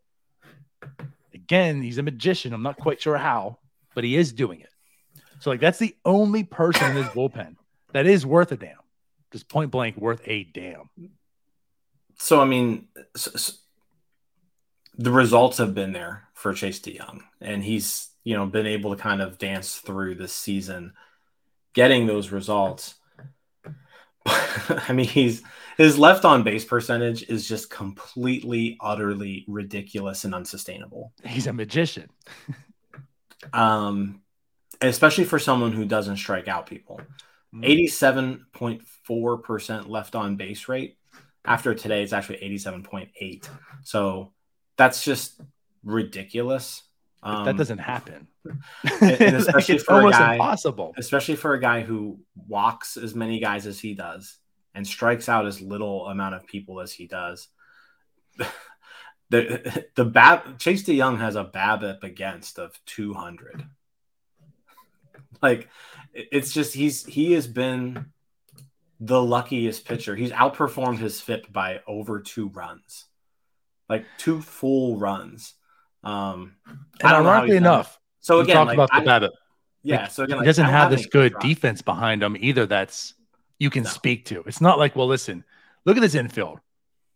Again, 1.33 1.81
he's 1.81 1.97
a 1.97 2.03
magician. 2.03 2.53
I'm 2.53 2.63
not 2.63 2.77
quite 2.77 3.01
sure 3.01 3.17
how, 3.17 3.57
but 3.95 4.03
he 4.03 4.15
is 4.15 4.31
doing 4.31 4.61
it. 4.61 4.69
So 5.39 5.49
like 5.49 5.59
that's 5.59 5.79
the 5.79 5.95
only 6.05 6.43
person 6.43 6.89
in 6.89 6.95
this 6.95 7.07
bullpen 7.07 7.55
that 7.93 8.05
is 8.05 8.25
worth 8.25 8.51
a 8.51 8.57
damn. 8.57 8.75
Just 9.31 9.47
point 9.47 9.71
blank 9.71 9.97
worth 9.97 10.21
a 10.25 10.43
damn. 10.43 10.89
So 12.17 12.39
I 12.41 12.45
mean, 12.45 12.87
so, 13.15 13.31
so 13.31 13.53
the 14.97 15.11
results 15.11 15.57
have 15.57 15.73
been 15.73 15.93
there 15.93 16.27
for 16.33 16.53
Chase 16.53 16.79
DeYoung, 16.79 17.21
and 17.39 17.63
he's 17.63 18.09
you 18.23 18.35
know 18.35 18.45
been 18.45 18.67
able 18.67 18.95
to 18.95 19.01
kind 19.01 19.21
of 19.21 19.37
dance 19.37 19.77
through 19.77 20.15
this 20.15 20.33
season, 20.33 20.93
getting 21.73 22.05
those 22.05 22.31
results. 22.31 22.95
I 24.25 24.91
mean, 24.93 25.07
he's 25.07 25.41
his 25.79 25.97
left 25.97 26.25
on 26.25 26.43
base 26.43 26.65
percentage 26.65 27.23
is 27.29 27.47
just 27.47 27.69
completely, 27.69 28.75
utterly 28.81 29.45
ridiculous 29.47 30.25
and 30.25 30.35
unsustainable. 30.35 31.13
He's 31.23 31.47
a 31.47 31.53
magician. 31.53 32.09
um, 33.53 34.21
especially 34.81 35.23
for 35.23 35.39
someone 35.39 35.71
who 35.71 35.85
doesn't 35.85 36.17
strike 36.17 36.49
out 36.49 36.65
people. 36.65 36.99
Mm. 37.55 37.65
Eighty-seven 37.65 38.47
point 38.51 38.85
four 39.05 39.37
percent 39.37 39.89
left 39.89 40.15
on 40.15 40.35
base 40.35 40.67
rate. 40.67 40.97
After 41.45 41.73
today, 41.73 42.03
it's 42.03 42.11
actually 42.11 42.43
eighty-seven 42.43 42.83
point 42.83 43.11
eight. 43.21 43.49
So 43.83 44.33
that's 44.75 45.01
just 45.01 45.39
ridiculous. 45.85 46.83
Um, 47.23 47.45
that 47.45 47.55
doesn't 47.55 47.77
happen. 47.77 48.27
And, 48.99 49.21
and 49.21 49.35
especially 49.37 49.75
like 49.75 49.85
for 49.85 50.07
a 50.07 50.11
guy, 50.11 50.33
impossible. 50.33 50.93
Especially 50.97 51.37
for 51.37 51.53
a 51.53 51.59
guy 51.61 51.83
who 51.83 52.19
walks 52.35 52.97
as 52.97 53.15
many 53.15 53.39
guys 53.39 53.65
as 53.65 53.79
he 53.79 53.93
does 53.93 54.38
and 54.73 54.85
strikes 54.85 55.29
out 55.29 55.45
as 55.45 55.61
little 55.61 56.07
amount 56.07 56.35
of 56.35 56.47
people 56.47 56.79
as 56.79 56.91
he 56.91 57.07
does. 57.07 57.47
the 59.29 59.85
the 59.95 60.05
Bab- 60.05 60.59
Chase 60.59 60.83
DeYoung 60.83 61.19
has 61.19 61.35
a 61.35 61.45
BABIP 61.45 62.03
against 62.03 62.59
of 62.59 62.79
200. 62.85 63.65
Like 65.41 65.69
it's 66.13 66.53
just 66.53 66.73
he's 66.73 67.05
he 67.05 67.33
has 67.33 67.47
been 67.47 68.07
the 68.99 69.21
luckiest 69.21 69.85
pitcher. 69.85 70.15
He's 70.15 70.31
outperformed 70.31 70.97
his 70.97 71.21
FIP 71.21 71.51
by 71.51 71.81
over 71.87 72.19
two 72.19 72.49
runs 72.49 73.05
like 73.89 74.05
two 74.17 74.41
full 74.41 74.97
runs. 74.97 75.55
Um, 76.03 76.55
and 77.01 77.11
ironically 77.11 77.57
enough, 77.57 77.99
so 78.21 78.39
again, 78.39 78.67
like, 78.67 78.75
about 78.75 78.89
the 78.93 79.01
BABIP. 79.01 79.31
Yeah, 79.83 80.01
like, 80.03 80.11
so 80.11 80.23
again, 80.23 80.39
he 80.39 80.45
doesn't 80.45 80.65
have 80.65 80.91
this 80.91 81.07
good 81.07 81.33
defense 81.39 81.81
behind 81.81 82.23
him 82.23 82.37
either. 82.39 82.65
That's 82.65 83.15
you 83.59 83.69
can 83.69 83.83
no. 83.83 83.89
speak 83.89 84.25
to. 84.25 84.43
It's 84.47 84.61
not 84.61 84.79
like, 84.79 84.95
well, 84.95 85.07
listen, 85.07 85.43
look 85.85 85.97
at 85.97 86.01
this 86.01 86.15
infield. 86.15 86.59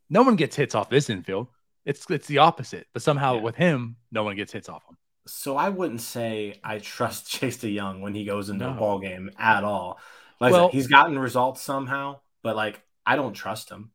No 0.10 0.22
one 0.22 0.36
gets 0.36 0.56
hits 0.56 0.76
off 0.76 0.90
this 0.90 1.10
infield. 1.10 1.48
It's 1.86 2.06
it's 2.10 2.28
the 2.28 2.38
opposite. 2.38 2.88
But 2.94 3.02
somehow 3.02 3.36
yeah. 3.36 3.42
with 3.42 3.56
him, 3.56 3.96
no 4.12 4.24
one 4.24 4.36
gets 4.36 4.54
hits 4.54 4.70
off 4.70 4.84
him. 4.88 4.98
So 5.26 5.56
I 5.58 5.70
wouldn't 5.70 6.02
say 6.02 6.60
I 6.64 6.80
trust 6.80 7.28
Chase 7.30 7.58
DeYoung 7.58 8.02
when 8.02 8.14
he 8.14 8.26
goes 8.26 8.50
into 8.50 8.66
no. 8.66 8.72
a 8.72 8.76
ball 8.76 9.00
game 9.00 9.32
at 9.38 9.64
all. 9.64 10.00
Like 10.40 10.52
well, 10.52 10.70
he's 10.70 10.88
gotten 10.88 11.18
results 11.18 11.62
somehow, 11.62 12.20
but 12.42 12.56
like 12.56 12.82
I 13.06 13.16
don't 13.16 13.34
trust 13.34 13.70
him. 13.70 13.92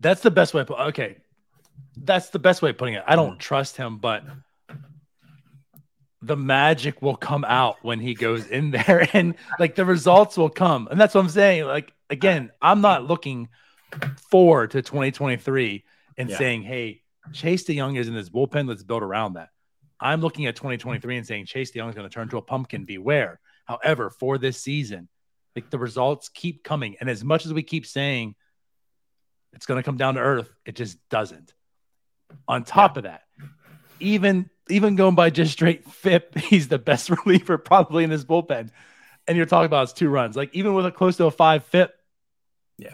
That's 0.00 0.22
the 0.22 0.30
best 0.30 0.54
way. 0.54 0.64
Okay, 0.68 1.18
that's 1.96 2.30
the 2.30 2.38
best 2.38 2.62
way 2.62 2.70
of 2.70 2.78
putting 2.78 2.94
it. 2.94 3.04
I 3.06 3.16
don't 3.16 3.36
mm. 3.36 3.40
trust 3.40 3.76
him, 3.76 3.98
but 3.98 4.24
the 6.22 6.36
magic 6.36 7.00
will 7.00 7.16
come 7.16 7.44
out 7.44 7.76
when 7.82 7.98
he 7.98 8.14
goes 8.14 8.46
in 8.46 8.70
there 8.70 9.08
and 9.12 9.34
like 9.58 9.74
the 9.74 9.84
results 9.84 10.36
will 10.36 10.50
come. 10.50 10.88
And 10.90 11.00
that's 11.00 11.14
what 11.14 11.22
I'm 11.22 11.30
saying. 11.30 11.64
Like, 11.64 11.92
again, 12.10 12.50
I'm 12.60 12.80
not 12.80 13.04
looking 13.04 13.48
forward 14.30 14.72
to 14.72 14.82
2023 14.82 15.84
and 16.18 16.28
yeah. 16.28 16.36
saying, 16.36 16.62
hey, 16.62 17.02
Chase 17.32 17.64
DeYoung 17.64 17.98
is 17.98 18.08
in 18.08 18.14
this 18.14 18.28
bullpen. 18.28 18.68
Let's 18.68 18.82
build 18.82 19.02
around 19.02 19.34
that. 19.34 19.48
I'm 19.98 20.20
looking 20.20 20.46
at 20.46 20.56
2023 20.56 21.16
and 21.16 21.26
saying 21.26 21.46
Chase 21.46 21.72
DeYoung 21.72 21.88
is 21.88 21.94
going 21.94 22.08
to 22.08 22.12
turn 22.12 22.28
to 22.30 22.38
a 22.38 22.42
pumpkin. 22.42 22.84
Beware. 22.84 23.40
However, 23.64 24.10
for 24.10 24.38
this 24.38 24.60
season, 24.60 25.08
like 25.54 25.70
the 25.70 25.78
results 25.78 26.28
keep 26.28 26.64
coming. 26.64 26.96
And 27.00 27.08
as 27.08 27.24
much 27.24 27.46
as 27.46 27.52
we 27.52 27.62
keep 27.62 27.86
saying 27.86 28.34
it's 29.52 29.66
going 29.66 29.78
to 29.78 29.84
come 29.84 29.96
down 29.96 30.14
to 30.14 30.20
earth, 30.20 30.50
it 30.64 30.76
just 30.76 30.98
doesn't 31.08 31.52
On 32.46 32.64
top 32.64 32.96
of 32.96 33.04
that, 33.04 33.22
even 34.00 34.50
even 34.68 34.94
going 34.96 35.14
by 35.14 35.30
just 35.30 35.52
straight 35.52 35.84
FIP, 35.90 36.38
he's 36.38 36.68
the 36.68 36.78
best 36.78 37.10
reliever 37.24 37.58
probably 37.58 38.04
in 38.04 38.10
this 38.10 38.24
bullpen. 38.24 38.70
And 39.28 39.36
you're 39.36 39.46
talking 39.46 39.66
about 39.66 39.82
his 39.88 39.92
two 39.92 40.08
runs. 40.08 40.36
Like 40.36 40.50
even 40.54 40.74
with 40.74 40.86
a 40.86 40.90
close 40.90 41.16
to 41.18 41.26
a 41.26 41.30
five 41.30 41.64
FIP, 41.64 41.94
Yeah. 42.78 42.90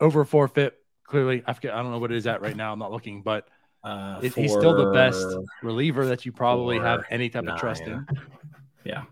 over 0.00 0.24
four 0.24 0.46
FIP. 0.48 0.78
Clearly, 1.04 1.42
I 1.46 1.52
forget. 1.52 1.74
I 1.74 1.82
don't 1.82 1.90
know 1.92 1.98
what 1.98 2.10
it 2.12 2.16
is 2.16 2.26
at 2.26 2.40
right 2.40 2.56
now. 2.56 2.72
I'm 2.72 2.78
not 2.78 2.90
looking, 2.92 3.22
but 3.22 3.48
Uh, 3.84 4.20
it- 4.22 4.34
he's 4.34 4.52
still 4.52 4.74
the 4.76 4.92
best 4.92 5.26
reliever 5.62 6.06
that 6.06 6.24
you 6.24 6.32
probably 6.32 6.78
have 6.78 7.04
any 7.10 7.28
type 7.28 7.46
of 7.46 7.58
trust 7.58 7.82
in. 7.82 8.06
Yeah. 8.84 9.02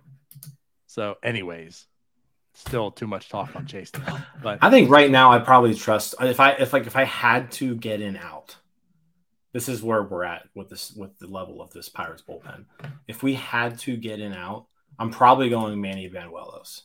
So, 0.87 1.17
anyways, 1.23 1.87
still 2.55 2.91
too 2.91 3.07
much 3.07 3.29
talk 3.29 3.55
on 3.57 3.67
Chase. 3.67 3.91
now, 3.95 4.25
But 4.43 4.59
I 4.63 4.71
think 4.71 4.91
right 4.91 5.11
now 5.11 5.31
I 5.33 5.39
probably 5.41 5.75
trust 5.75 6.15
if 6.21 6.41
I 6.41 6.53
if 6.53 6.73
like 6.73 6.87
if 6.87 6.97
I 6.97 7.05
had 7.05 7.51
to 7.53 7.75
get 7.75 8.01
in 8.01 8.17
out. 8.17 8.57
This 9.53 9.69
is 9.69 9.83
where 9.83 10.03
we're 10.03 10.25
at 10.25 10.47
with 10.55 10.69
this 10.69 10.93
with 10.93 11.19
the 11.19 11.27
level 11.27 11.61
of 11.61 11.73
this 11.73 11.89
Pirates 11.89 12.23
bullpen. 12.27 12.67
If 13.09 13.23
we 13.23 13.35
had 13.35 13.79
to 13.81 13.97
get 13.97 14.21
in 14.21 14.33
out, 14.33 14.67
I'm 14.99 15.11
probably 15.11 15.49
going 15.49 15.81
Manny 15.81 16.09
Banuelos. 16.11 16.83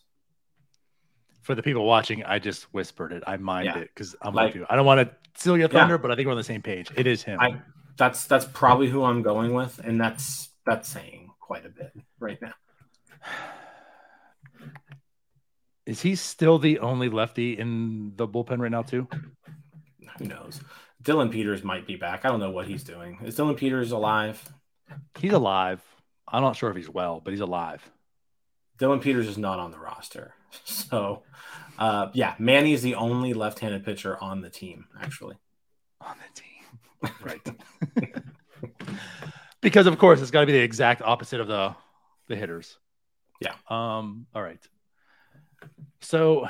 for 1.44 1.54
the 1.54 1.62
people 1.62 1.86
watching, 1.86 2.24
I 2.24 2.40
just 2.40 2.64
whispered 2.74 3.12
it. 3.12 3.22
I 3.28 3.38
mind 3.38 3.68
Yeah. 3.68 3.78
it 3.78 3.92
because 3.94 4.16
I'm 4.20 4.34
Like- 4.34 4.48
with 4.48 4.56
you. 4.62 4.66
I 4.68 4.76
don't 4.76 4.86
want 4.88 5.08
to 5.08 5.16
steal 5.40 5.56
your 5.56 5.70
Yeah. 5.72 5.80
thunder, 5.80 6.00
but 6.00 6.10
I 6.10 6.16
think 6.16 6.26
we're 6.26 6.32
on 6.32 6.38
the 6.40 6.44
same 6.44 6.64
page. 6.64 6.90
It 6.96 7.06
is 7.06 7.22
him. 7.22 7.40
I 7.40 7.62
that's 7.98 8.26
that's 8.26 8.46
probably 8.46 8.90
who 8.90 9.04
I'm 9.04 9.22
going 9.22 9.54
with, 9.54 9.78
and 9.78 10.02
that's 10.02 10.50
that's 10.66 10.90
saying 10.90 11.30
quite 11.40 11.64
a 11.64 11.70
bit 11.70 11.94
right 12.20 12.42
now. 12.42 12.54
Is 15.86 16.02
he 16.02 16.16
still 16.16 16.58
the 16.58 16.80
only 16.80 17.10
lefty 17.10 17.58
in 17.60 18.14
the 18.16 18.28
bullpen 18.28 18.60
right 18.60 18.72
now, 18.72 18.82
too? 18.82 19.08
Who 20.18 20.26
knows? 20.26 20.62
Dylan 21.06 21.32
Peters 21.32 21.64
might 21.64 21.86
be 21.86 21.96
back. 21.96 22.26
I 22.26 22.30
don't 22.30 22.40
know 22.40 22.50
what 22.52 22.68
he's 22.68 22.84
doing. 22.84 23.20
Is 23.24 23.38
Dylan 23.38 23.56
Peters 23.56 23.92
alive? 23.92 24.44
He's 25.20 25.34
alive. 25.34 25.82
I'm 26.28 26.42
not 26.42 26.56
sure 26.56 26.72
if 26.72 26.76
he's 26.76 26.90
well, 26.90 27.22
but 27.24 27.32
he's 27.32 27.42
alive. 27.42 27.88
Dylan 28.80 29.02
Peters 29.02 29.28
is 29.28 29.38
not 29.38 29.60
on 29.60 29.72
the 29.72 29.80
roster. 29.80 30.34
So, 30.64 31.24
uh, 31.78 32.08
yeah, 32.14 32.36
Manny 32.40 32.72
is 32.72 32.82
the 32.82 32.96
only 32.96 33.34
left-handed 33.34 33.84
pitcher 33.84 34.18
on 34.24 34.40
the 34.40 34.50
team, 34.50 34.86
actually. 35.02 35.36
on 36.00 36.16
the 36.18 36.42
team. 36.42 37.12
Right. 37.22 38.14
because 39.62 39.86
of 39.86 39.98
course 39.98 40.22
it's 40.22 40.32
got 40.32 40.40
to 40.42 40.46
be 40.46 40.54
the 40.54 40.60
exact 40.60 41.02
opposite 41.02 41.42
of 41.42 41.48
the 41.48 41.76
the 42.28 42.36
hitters. 42.36 42.78
Yeah. 43.42 43.54
Um 43.70 44.28
all 44.34 44.42
right. 44.42 44.60
So 46.02 46.48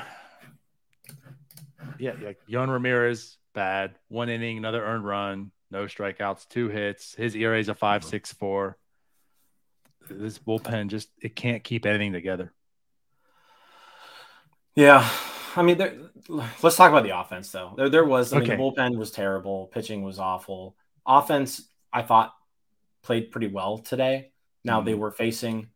yeah, 1.98 2.12
yeah, 2.22 2.32
Yon 2.46 2.70
Ramirez 2.70 3.38
bad. 3.56 3.96
One 4.08 4.28
inning, 4.28 4.58
another 4.58 4.84
earned 4.84 5.04
run, 5.04 5.50
no 5.72 5.86
strikeouts, 5.86 6.48
two 6.48 6.68
hits. 6.68 7.14
His 7.14 7.34
ERA 7.34 7.58
is 7.58 7.68
a 7.68 7.74
5.64. 7.74 8.36
Mm-hmm. 8.38 10.22
This 10.22 10.38
bullpen 10.38 10.86
just 10.86 11.08
it 11.20 11.34
can't 11.34 11.64
keep 11.64 11.84
anything 11.84 12.12
together. 12.12 12.52
Yeah, 14.76 15.08
I 15.56 15.62
mean, 15.62 15.78
there, 15.78 15.96
let's 16.28 16.76
talk 16.76 16.90
about 16.90 17.02
the 17.02 17.18
offense 17.18 17.50
though. 17.50 17.72
There, 17.76 17.88
there 17.88 18.04
was. 18.04 18.32
I 18.32 18.38
mean, 18.38 18.48
the 18.48 18.54
bullpen 18.54 18.96
was 18.96 19.10
terrible. 19.10 19.66
Pitching 19.66 20.02
was 20.02 20.20
awful. 20.20 20.76
Offense, 21.04 21.68
I 21.92 22.02
thought, 22.02 22.32
played 23.02 23.32
pretty 23.32 23.48
well 23.48 23.78
today. 23.78 24.32
Now 24.64 24.82
they 24.82 24.92
mm-hmm. 24.92 25.00
were 25.00 25.10
facing 25.10 25.70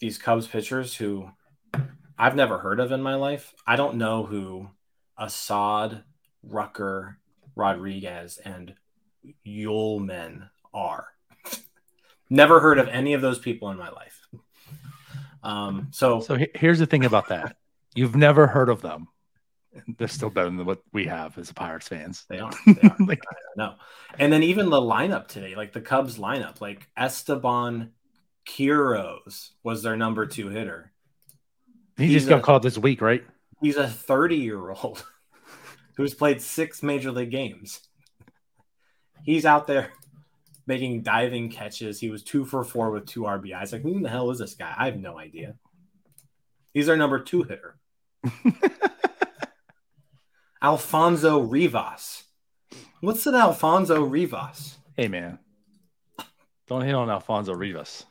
these 0.00 0.18
Cubs 0.18 0.46
pitchers 0.46 0.96
who 0.96 1.30
I've 2.18 2.36
never 2.36 2.58
heard 2.58 2.80
of 2.80 2.90
in 2.90 3.02
my 3.02 3.14
life. 3.14 3.54
I 3.66 3.76
don't 3.76 3.96
know 3.96 4.24
who 4.24 4.70
Assad, 5.18 6.04
Rucker, 6.42 7.18
Rodriguez, 7.54 8.38
and 8.44 8.74
Uelmen 9.46 10.48
are. 10.74 11.08
never 12.30 12.60
heard 12.60 12.78
of 12.78 12.88
any 12.88 13.14
of 13.14 13.20
those 13.20 13.38
people 13.38 13.70
in 13.70 13.76
my 13.78 13.90
life. 13.90 14.26
Um, 15.42 15.88
so 15.92 16.20
So 16.20 16.36
here's 16.54 16.78
the 16.78 16.86
thing 16.86 17.04
about 17.04 17.28
that. 17.28 17.56
You've 17.94 18.16
never 18.16 18.46
heard 18.46 18.68
of 18.68 18.82
them. 18.82 19.08
They're 19.98 20.08
still 20.08 20.30
better 20.30 20.46
than 20.50 20.64
what 20.64 20.80
we 20.92 21.06
have 21.06 21.36
as 21.38 21.52
Pirates 21.52 21.88
fans. 21.88 22.24
they 22.28 22.38
are. 22.40 22.50
They 22.66 22.88
are. 22.88 22.96
like 23.00 23.22
No. 23.56 23.74
And 24.18 24.32
then 24.32 24.42
even 24.42 24.70
the 24.70 24.80
lineup 24.80 25.28
today, 25.28 25.54
like 25.54 25.72
the 25.72 25.80
Cubs 25.82 26.18
lineup, 26.18 26.60
like 26.60 26.88
Esteban 26.96 27.92
Quiroz 28.48 29.50
was 29.62 29.82
their 29.82 29.96
number 29.96 30.26
two 30.26 30.48
hitter. 30.48 30.92
he 31.96 32.06
He's 32.06 32.14
just 32.14 32.28
got 32.28 32.38
a- 32.38 32.42
called 32.42 32.62
this 32.62 32.78
week, 32.78 33.00
right? 33.02 33.24
He's 33.66 33.76
a 33.76 33.88
30 33.88 34.36
year 34.36 34.70
old 34.70 35.04
who's 35.96 36.14
played 36.14 36.40
six 36.40 36.84
major 36.84 37.10
league 37.10 37.32
games. 37.32 37.80
He's 39.24 39.44
out 39.44 39.66
there 39.66 39.90
making 40.68 41.02
diving 41.02 41.50
catches. 41.50 41.98
He 41.98 42.08
was 42.08 42.22
two 42.22 42.44
for 42.44 42.62
four 42.62 42.92
with 42.92 43.06
two 43.06 43.22
RBIs. 43.22 43.72
Like, 43.72 43.82
who 43.82 44.00
the 44.00 44.08
hell 44.08 44.30
is 44.30 44.38
this 44.38 44.54
guy? 44.54 44.72
I 44.78 44.84
have 44.84 45.00
no 45.00 45.18
idea. 45.18 45.56
He's 46.74 46.88
our 46.88 46.96
number 46.96 47.18
two 47.18 47.42
hitter. 47.42 47.76
Alfonso 50.62 51.40
Rivas. 51.40 52.22
What's 53.00 53.26
an 53.26 53.34
Alfonso 53.34 54.00
Rivas? 54.04 54.78
Hey 54.96 55.08
man, 55.08 55.40
don't 56.68 56.82
hit 56.82 56.94
on 56.94 57.10
Alfonso 57.10 57.52
Rivas. 57.52 58.06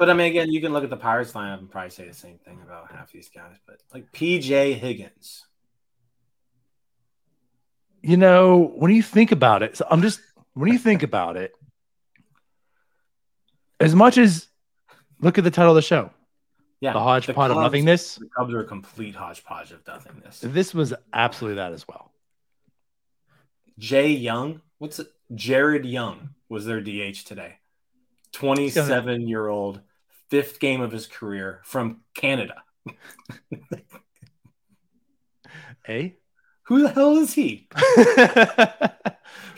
But 0.00 0.08
I 0.08 0.14
mean, 0.14 0.28
again, 0.28 0.50
you 0.50 0.62
can 0.62 0.72
look 0.72 0.82
at 0.82 0.88
the 0.88 0.96
Pirates 0.96 1.32
lineup 1.32 1.58
and 1.58 1.70
probably 1.70 1.90
say 1.90 2.08
the 2.08 2.14
same 2.14 2.38
thing 2.38 2.58
about 2.64 2.90
half 2.90 3.12
these 3.12 3.28
guys. 3.28 3.56
But 3.66 3.82
like 3.92 4.10
PJ 4.12 4.76
Higgins, 4.76 5.44
you 8.00 8.16
know, 8.16 8.72
when 8.76 8.92
you 8.92 9.02
think 9.02 9.30
about 9.30 9.62
it, 9.62 9.76
so 9.76 9.86
I'm 9.90 10.00
just 10.00 10.22
when 10.54 10.72
you 10.72 10.78
think 10.78 11.02
about 11.10 11.36
it, 11.36 11.52
as 13.78 13.94
much 13.94 14.16
as 14.16 14.48
look 15.20 15.36
at 15.36 15.44
the 15.44 15.50
title 15.50 15.72
of 15.72 15.76
the 15.76 15.82
show, 15.82 16.08
yeah, 16.80 16.94
the 16.94 16.98
hodgepodge 16.98 17.50
of 17.50 17.56
Cubs- 17.58 17.64
nothingness. 17.64 18.14
The 18.14 18.30
Cubs 18.34 18.54
are 18.54 18.60
a 18.60 18.64
complete 18.64 19.14
hodgepodge 19.14 19.70
of 19.72 19.86
nothingness. 19.86 20.40
This 20.42 20.72
was 20.72 20.94
absolutely 21.12 21.56
that 21.56 21.74
as 21.74 21.86
well. 21.86 22.10
Jay 23.78 24.08
Young, 24.08 24.62
what's 24.78 24.98
it? 24.98 25.08
Jared 25.34 25.84
Young 25.84 26.30
was 26.48 26.64
their 26.64 26.80
DH 26.80 27.26
today. 27.26 27.56
27 28.32 29.28
year 29.28 29.48
old, 29.48 29.80
fifth 30.30 30.60
game 30.60 30.80
of 30.80 30.92
his 30.92 31.06
career 31.06 31.60
from 31.64 32.00
Canada. 32.14 32.62
Hey, 35.84 36.04
eh? 36.06 36.08
Who 36.64 36.82
the 36.82 36.88
hell 36.90 37.18
is 37.18 37.34
he? 37.34 37.68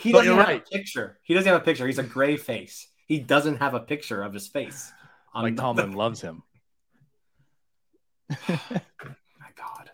He 0.03 0.11
doesn't 0.11 0.35
have 0.35 0.47
right. 0.47 0.61
a 0.61 0.69
picture. 0.69 1.17
He 1.23 1.33
doesn't 1.33 1.49
have 1.49 1.61
a 1.61 1.63
picture. 1.63 1.87
He's 1.87 1.97
a 1.97 2.03
gray 2.03 2.35
face. 2.35 2.87
He 3.07 3.19
doesn't 3.19 3.57
have 3.57 3.73
a 3.73 3.79
picture 3.79 4.21
of 4.21 4.33
his 4.33 4.47
face. 4.47 4.91
on 5.33 5.43
like 5.43 5.55
the- 5.55 5.61
Tomlin 5.61 5.93
loves 5.93 6.19
him. 6.19 6.43
My 8.29 8.81
God. 9.55 9.89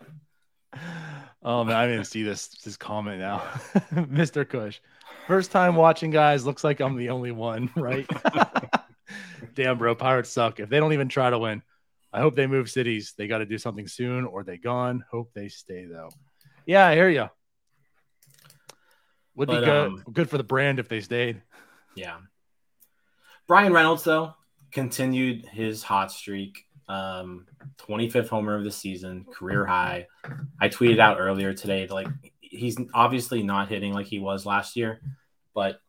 Oh 1.42 1.62
man, 1.62 1.76
I 1.76 1.86
didn't 1.86 2.06
see 2.06 2.22
this 2.22 2.48
this 2.48 2.76
comment 2.76 3.20
now, 3.20 3.38
Mr. 3.92 4.48
Cush. 4.48 4.80
First 5.26 5.52
time 5.52 5.76
watching, 5.76 6.10
guys. 6.10 6.44
Looks 6.44 6.64
like 6.64 6.80
I'm 6.80 6.96
the 6.96 7.10
only 7.10 7.32
one, 7.32 7.70
right? 7.76 8.08
Damn, 9.54 9.78
bro, 9.78 9.94
Pirates 9.94 10.30
suck. 10.30 10.60
If 10.60 10.68
they 10.68 10.78
don't 10.78 10.92
even 10.92 11.08
try 11.08 11.30
to 11.30 11.38
win, 11.38 11.62
I 12.12 12.20
hope 12.20 12.34
they 12.36 12.46
move 12.46 12.70
cities. 12.70 13.14
They 13.16 13.26
got 13.26 13.38
to 13.38 13.46
do 13.46 13.58
something 13.58 13.86
soon, 13.86 14.24
or 14.26 14.42
they 14.44 14.56
gone. 14.56 15.04
Hope 15.10 15.30
they 15.34 15.48
stay 15.48 15.84
though. 15.84 16.10
Yeah, 16.66 16.86
I 16.86 16.94
hear 16.94 17.08
you. 17.08 17.28
Would 19.36 19.48
But, 19.48 19.60
be 19.60 19.64
good. 19.66 19.86
um, 19.86 20.04
good 20.12 20.28
for 20.28 20.36
the 20.38 20.44
brand 20.44 20.78
if 20.78 20.88
they 20.88 21.00
stayed. 21.00 21.42
Yeah. 21.94 22.18
Bryan 23.46 23.72
Reynolds, 23.72 24.04
though, 24.04 24.34
continued 24.70 25.46
his 25.46 25.82
hot 25.82 26.12
streak. 26.12 26.64
Um, 26.88 27.46
25th 27.78 28.28
homer 28.28 28.56
of 28.56 28.64
the 28.64 28.70
season, 28.72 29.24
career 29.32 29.64
high. 29.64 30.08
I 30.60 30.68
tweeted 30.68 30.98
out 30.98 31.20
earlier 31.20 31.54
today, 31.54 31.86
like 31.86 32.08
he's 32.40 32.76
obviously 32.92 33.44
not 33.44 33.68
hitting 33.68 33.92
like 33.92 34.06
he 34.06 34.18
was 34.18 34.44
last 34.44 34.74
year, 34.74 35.00
but 35.54 35.80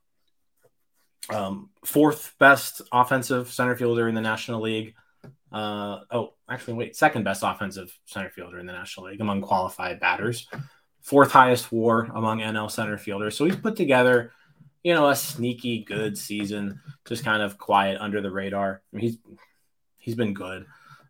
um, 1.31 1.69
fourth 1.85 2.35
best 2.39 2.81
offensive 2.91 3.51
center 3.51 3.75
fielder 3.75 4.07
in 4.07 4.15
the 4.15 4.21
National 4.21 4.61
League. 4.61 4.93
Uh, 5.51 5.99
oh, 6.11 6.33
actually, 6.49 6.75
wait, 6.75 6.95
second 6.95 7.23
best 7.23 7.43
offensive 7.43 7.97
center 8.05 8.29
fielder 8.29 8.59
in 8.59 8.65
the 8.65 8.73
National 8.73 9.07
League 9.07 9.21
among 9.21 9.41
qualified 9.41 9.99
batters. 9.99 10.47
Fourth 11.01 11.31
highest 11.31 11.71
WAR 11.71 12.05
among 12.13 12.39
NL 12.39 12.69
center 12.69 12.97
fielders. 12.97 13.35
So 13.35 13.45
he's 13.45 13.55
put 13.55 13.75
together 13.75 14.31
you 14.83 14.93
know, 14.93 15.09
a 15.09 15.15
sneaky 15.15 15.83
good 15.83 16.17
season, 16.17 16.79
just 17.07 17.23
kind 17.23 17.41
of 17.41 17.57
quiet 17.57 17.99
under 17.99 18.21
the 18.21 18.31
radar. 18.31 18.81
I 18.91 18.95
mean, 18.95 19.03
he's 19.03 19.17
he's 19.97 20.15
been 20.15 20.33
good, 20.33 20.65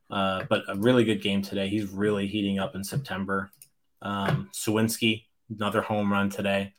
uh, 0.10 0.44
but 0.50 0.64
a 0.68 0.76
really 0.76 1.06
good 1.06 1.22
game 1.22 1.42
today. 1.42 1.70
He's 1.70 1.90
really 1.90 2.28
heating 2.28 2.60
up 2.60 2.76
in 2.76 2.84
September. 2.84 3.50
Um, 4.02 4.50
Suwinski, 4.54 5.26
another 5.50 5.82
home 5.82 6.12
run 6.12 6.30
today. 6.30 6.74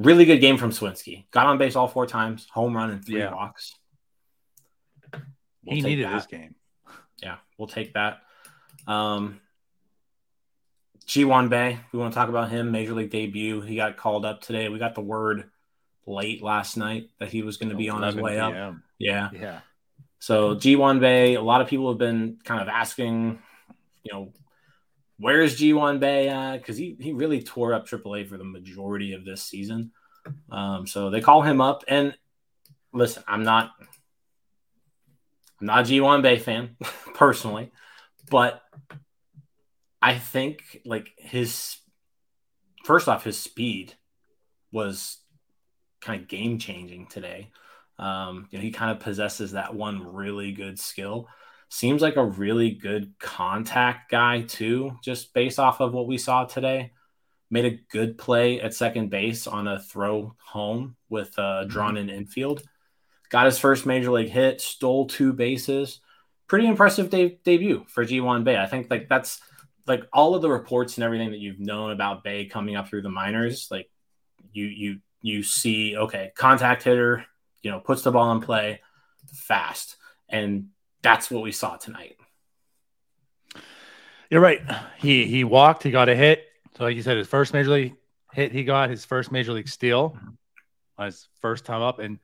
Really 0.00 0.24
good 0.24 0.38
game 0.38 0.56
from 0.56 0.70
Suwinski. 0.70 1.26
Got 1.30 1.46
on 1.46 1.58
base 1.58 1.76
all 1.76 1.86
four 1.86 2.06
times, 2.06 2.48
home 2.50 2.74
run 2.74 2.90
and 2.90 3.04
three 3.04 3.18
Yeah. 3.18 3.34
walks. 3.34 3.74
We'll 5.12 5.76
he 5.76 5.82
needed 5.82 6.06
that. 6.06 6.14
this 6.14 6.26
game. 6.26 6.54
Yeah, 7.22 7.36
we'll 7.58 7.68
take 7.68 7.92
that. 7.92 8.22
Um, 8.86 9.40
Ji-hwan 11.04 11.50
Bae, 11.50 11.80
we 11.92 11.98
want 11.98 12.14
to 12.14 12.18
talk 12.18 12.30
about 12.30 12.48
him. 12.50 12.70
Major 12.70 12.94
League 12.94 13.10
debut. 13.10 13.60
He 13.60 13.76
got 13.76 13.98
called 13.98 14.24
up 14.24 14.40
today. 14.40 14.70
We 14.70 14.78
got 14.78 14.94
the 14.94 15.02
word 15.02 15.50
late 16.06 16.42
last 16.42 16.78
night 16.78 17.10
that 17.18 17.28
he 17.28 17.42
was 17.42 17.58
going 17.58 17.68
to 17.68 17.76
be 17.76 17.90
on 17.90 18.02
his 18.02 18.14
way 18.16 18.38
up. 18.40 18.74
Yeah. 18.98 19.28
Yeah. 19.34 19.60
So 20.18 20.54
Ji-hwan 20.54 21.00
Bae, 21.00 21.32
a 21.34 21.42
lot 21.42 21.60
of 21.60 21.68
people 21.68 21.88
have 21.88 21.98
been 21.98 22.38
kind 22.42 22.62
of 22.62 22.68
asking, 22.68 23.38
you 24.02 24.12
know, 24.14 24.32
where's 25.20 25.56
Ji-hwan 25.56 26.00
Bae 26.00 26.26
at? 26.26 26.58
Because 26.58 26.76
he, 26.76 26.96
he 26.98 27.12
really 27.12 27.42
tore 27.42 27.74
up 27.74 27.86
AAA 27.86 28.28
for 28.28 28.38
the 28.38 28.44
majority 28.44 29.12
of 29.12 29.24
this 29.24 29.42
season. 29.42 29.92
Um, 30.50 30.86
so 30.86 31.10
they 31.10 31.20
call 31.20 31.42
him 31.42 31.60
up. 31.60 31.84
And 31.86 32.14
listen, 32.92 33.22
I'm 33.28 33.42
not 33.42 33.72
I'm 35.60 35.66
not 35.66 35.80
a 35.80 35.84
Ji-hwan 35.84 36.22
Bae 36.22 36.38
fan 36.38 36.76
personally, 37.14 37.70
but 38.30 38.62
I 40.00 40.18
think 40.18 40.80
like 40.84 41.10
his 41.18 41.76
first 42.84 43.08
off, 43.08 43.24
his 43.24 43.38
speed 43.38 43.94
was 44.72 45.18
kind 46.00 46.22
of 46.22 46.28
game 46.28 46.58
changing 46.58 47.06
today. 47.06 47.50
Um, 47.98 48.48
you 48.50 48.58
know, 48.58 48.62
he 48.62 48.70
kind 48.70 48.90
of 48.90 49.00
possesses 49.00 49.52
that 49.52 49.74
one 49.74 50.14
really 50.14 50.52
good 50.52 50.78
skill. 50.78 51.28
Seems 51.72 52.02
like 52.02 52.16
a 52.16 52.24
really 52.24 52.72
good 52.72 53.14
contact 53.20 54.10
guy 54.10 54.42
too, 54.42 54.98
just 55.02 55.32
based 55.32 55.60
off 55.60 55.80
of 55.80 55.94
what 55.94 56.08
we 56.08 56.18
saw 56.18 56.44
today. 56.44 56.92
Made 57.48 57.64
a 57.64 57.78
good 57.90 58.18
play 58.18 58.60
at 58.60 58.74
second 58.74 59.08
base 59.10 59.46
on 59.46 59.68
a 59.68 59.78
throw 59.80 60.34
home 60.44 60.96
with 61.08 61.38
uh, 61.38 61.42
mm-hmm. 61.62 61.68
drawn 61.68 61.96
in 61.96 62.10
infield. 62.10 62.62
Got 63.28 63.46
his 63.46 63.58
first 63.58 63.86
major 63.86 64.10
league 64.10 64.28
hit, 64.28 64.60
stole 64.60 65.06
two 65.06 65.32
bases. 65.32 66.00
Pretty 66.48 66.66
impressive 66.66 67.08
de- 67.08 67.38
debut 67.44 67.84
for 67.88 68.04
Ji-hwan 68.04 68.42
Bae. 68.42 68.60
I 68.60 68.66
think 68.66 68.90
like 68.90 69.08
that's 69.08 69.40
like 69.86 70.04
all 70.12 70.34
of 70.34 70.42
the 70.42 70.50
reports 70.50 70.96
and 70.96 71.04
everything 71.04 71.30
that 71.30 71.38
you've 71.38 71.60
known 71.60 71.92
about 71.92 72.24
Bae 72.24 72.48
coming 72.50 72.74
up 72.74 72.88
through 72.88 73.02
the 73.02 73.08
minors. 73.08 73.68
Like 73.70 73.88
you 74.52 74.66
you 74.66 74.98
you 75.22 75.42
see 75.44 75.96
okay 75.96 76.32
contact 76.34 76.82
hitter 76.82 77.24
you 77.62 77.70
know 77.70 77.78
puts 77.78 78.02
the 78.02 78.10
ball 78.10 78.32
in 78.32 78.40
play 78.40 78.80
fast 79.32 79.96
and 80.28 80.68
that's 81.02 81.30
what 81.30 81.42
we 81.42 81.52
saw 81.52 81.76
tonight. 81.76 82.16
You're 84.30 84.40
right. 84.40 84.60
He 84.98 85.26
he 85.26 85.44
walked 85.44 85.82
he 85.82 85.90
got 85.90 86.08
a 86.08 86.14
hit. 86.14 86.44
So 86.76 86.84
like 86.84 86.96
you 86.96 87.02
said 87.02 87.16
his 87.16 87.26
first 87.26 87.52
major 87.52 87.70
league 87.70 87.94
hit 88.32 88.52
he 88.52 88.64
got 88.64 88.90
his 88.90 89.04
first 89.04 89.32
major 89.32 89.52
league 89.52 89.68
steal 89.68 90.16
on 90.96 91.06
his 91.06 91.28
first 91.40 91.64
time 91.64 91.82
up 91.82 91.98
and 91.98 92.18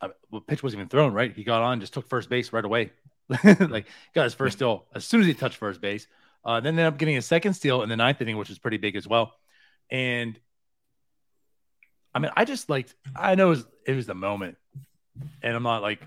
uh, 0.00 0.08
well, 0.30 0.40
pitch 0.40 0.62
wasn't 0.62 0.80
even 0.80 0.88
thrown 0.88 1.12
right? 1.12 1.34
He 1.34 1.44
got 1.44 1.62
on 1.62 1.80
just 1.80 1.92
took 1.92 2.08
first 2.08 2.28
base 2.28 2.52
right 2.52 2.64
away. 2.64 2.92
Like 3.60 3.86
got 4.14 4.24
his 4.24 4.34
first 4.34 4.58
steal 4.58 4.86
as 4.94 5.04
soon 5.04 5.20
as 5.20 5.26
he 5.26 5.34
touched 5.34 5.56
first 5.56 5.80
base. 5.80 6.06
Uh, 6.44 6.60
then 6.60 6.78
ended 6.78 6.86
up 6.86 6.98
getting 6.98 7.16
a 7.16 7.22
second 7.22 7.54
steal 7.54 7.82
in 7.82 7.88
the 7.88 7.96
ninth 7.96 8.20
inning 8.20 8.36
which 8.36 8.48
was 8.48 8.58
pretty 8.58 8.78
big 8.78 8.96
as 8.96 9.06
well. 9.06 9.34
And 9.90 10.38
I 12.14 12.18
mean, 12.18 12.30
I 12.34 12.44
just 12.44 12.68
liked. 12.68 12.94
I 13.14 13.34
know 13.34 13.46
it 13.48 13.50
was, 13.50 13.66
it 13.86 13.96
was 13.96 14.06
the 14.06 14.14
moment, 14.14 14.56
and 15.42 15.54
I'm 15.56 15.62
not 15.62 15.82
like 15.82 16.00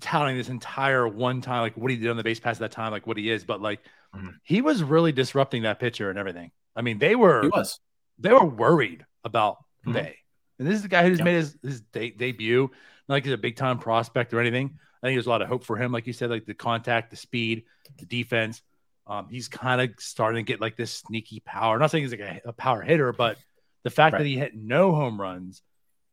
touting 0.00 0.36
this 0.36 0.48
entire 0.48 1.06
one 1.06 1.40
time 1.40 1.62
like 1.62 1.76
what 1.76 1.90
he 1.90 1.96
did 1.96 2.10
on 2.10 2.16
the 2.16 2.22
base 2.22 2.40
pass 2.40 2.56
at 2.56 2.60
that 2.60 2.72
time, 2.72 2.92
like 2.92 3.06
what 3.06 3.16
he 3.16 3.30
is, 3.30 3.44
but 3.44 3.60
like 3.60 3.80
mm-hmm. 4.14 4.28
he 4.42 4.60
was 4.60 4.82
really 4.82 5.12
disrupting 5.12 5.62
that 5.62 5.78
pitcher 5.78 6.10
and 6.10 6.18
everything. 6.18 6.50
I 6.74 6.82
mean, 6.82 6.98
they 6.98 7.14
were 7.14 7.42
he 7.42 7.48
was 7.48 7.80
they 8.18 8.32
were 8.32 8.44
worried 8.44 9.04
about 9.24 9.58
mm-hmm. 9.86 9.92
Bae, 9.92 10.16
and 10.58 10.68
this 10.68 10.76
is 10.76 10.82
the 10.82 10.88
guy 10.88 11.04
who's 11.04 11.22
made 11.22 11.36
his 11.36 11.56
his 11.62 11.80
de- 11.80 12.10
debut. 12.10 12.70
Not 13.08 13.16
like 13.16 13.24
he's 13.24 13.32
a 13.32 13.38
big 13.38 13.56
time 13.56 13.78
prospect 13.78 14.32
or 14.32 14.40
anything. 14.40 14.78
I 15.02 15.08
think 15.08 15.16
there's 15.16 15.26
a 15.26 15.30
lot 15.30 15.42
of 15.42 15.48
hope 15.48 15.64
for 15.64 15.76
him, 15.76 15.90
like 15.90 16.06
you 16.06 16.12
said, 16.12 16.30
like 16.30 16.46
the 16.46 16.54
contact, 16.54 17.10
the 17.10 17.16
speed, 17.16 17.64
the 17.98 18.06
defense. 18.06 18.62
Um, 19.06 19.26
he's 19.28 19.48
kind 19.48 19.80
of 19.80 19.90
starting 19.98 20.44
to 20.44 20.50
get 20.50 20.60
like 20.60 20.76
this 20.76 20.92
sneaky 20.92 21.40
power. 21.40 21.74
I'm 21.74 21.80
not 21.80 21.90
saying 21.90 22.04
he's 22.04 22.12
like 22.12 22.20
a, 22.20 22.40
a 22.50 22.52
power 22.52 22.82
hitter, 22.82 23.12
but 23.12 23.36
the 23.82 23.90
fact 23.90 24.12
right. 24.12 24.20
that 24.20 24.26
he 24.26 24.36
hit 24.36 24.54
no 24.54 24.94
home 24.94 25.20
runs, 25.20 25.62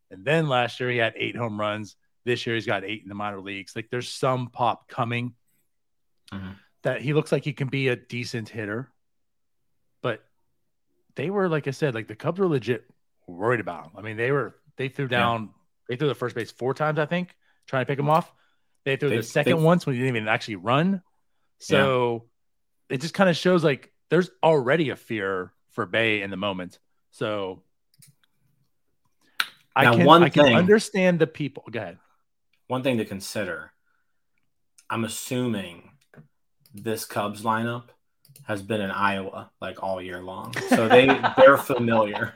and 0.09 0.25
then 0.25 0.49
last 0.49 0.79
year 0.79 0.89
he 0.89 0.97
had 0.97 1.13
eight 1.15 1.35
home 1.35 1.59
runs. 1.59 1.95
This 2.25 2.45
year 2.45 2.55
he's 2.55 2.65
got 2.65 2.83
eight 2.83 3.03
in 3.03 3.09
the 3.09 3.15
minor 3.15 3.39
leagues. 3.39 3.75
Like 3.75 3.89
there's 3.89 4.09
some 4.09 4.47
pop 4.47 4.87
coming 4.87 5.33
mm-hmm. 6.31 6.51
that 6.83 7.01
he 7.01 7.13
looks 7.13 7.31
like 7.31 7.43
he 7.43 7.53
can 7.53 7.67
be 7.67 7.87
a 7.87 7.95
decent 7.95 8.49
hitter. 8.49 8.91
But 10.01 10.23
they 11.15 11.29
were, 11.29 11.47
like 11.49 11.67
I 11.67 11.71
said, 11.71 11.93
like 11.95 12.07
the 12.07 12.15
Cubs 12.15 12.39
were 12.39 12.47
legit 12.47 12.85
worried 13.27 13.59
about 13.59 13.85
him. 13.85 13.91
I 13.97 14.01
mean, 14.01 14.17
they 14.17 14.31
were 14.31 14.55
they 14.77 14.89
threw 14.89 15.07
down, 15.07 15.41
yeah. 15.41 15.47
they 15.89 15.95
threw 15.95 16.07
the 16.07 16.15
first 16.15 16.35
base 16.35 16.51
four 16.51 16.73
times, 16.73 16.99
I 16.99 17.05
think, 17.05 17.35
trying 17.67 17.83
to 17.83 17.85
pick 17.85 17.99
him 17.99 18.09
off. 18.09 18.31
They 18.85 18.95
threw 18.95 19.09
they, 19.09 19.17
the 19.17 19.23
second 19.23 19.57
they, 19.57 19.63
once 19.63 19.85
when 19.85 19.95
he 19.95 20.01
didn't 20.01 20.15
even 20.15 20.27
actually 20.27 20.55
run. 20.57 21.01
So 21.59 22.25
yeah. 22.89 22.95
it 22.95 23.01
just 23.01 23.13
kind 23.13 23.29
of 23.29 23.35
shows 23.35 23.63
like 23.63 23.91
there's 24.09 24.29
already 24.41 24.89
a 24.89 24.95
fear 24.95 25.53
for 25.71 25.85
Bae 25.85 26.21
in 26.23 26.29
the 26.29 26.37
moment. 26.37 26.79
So 27.11 27.63
now, 29.75 29.93
I 29.93 29.95
can, 29.95 30.05
one 30.05 30.23
I 30.23 30.29
can 30.29 30.45
thing, 30.45 30.55
understand 30.55 31.19
the 31.19 31.27
people. 31.27 31.63
Go 31.69 31.79
ahead. 31.79 31.97
One 32.69 32.83
thing 32.83 32.99
to 32.99 33.05
consider. 33.05 33.71
I'm 34.91 35.03
assuming 35.03 35.89
this 36.71 37.03
Cubs 37.03 37.41
lineup 37.41 37.85
has 38.43 38.61
been 38.61 38.79
in 38.79 38.91
Iowa 38.91 39.49
like 39.59 39.81
all 39.81 39.99
year 39.99 40.21
long, 40.21 40.53
so 40.69 40.87
they 40.87 41.07
they're 41.37 41.57
familiar 41.57 42.35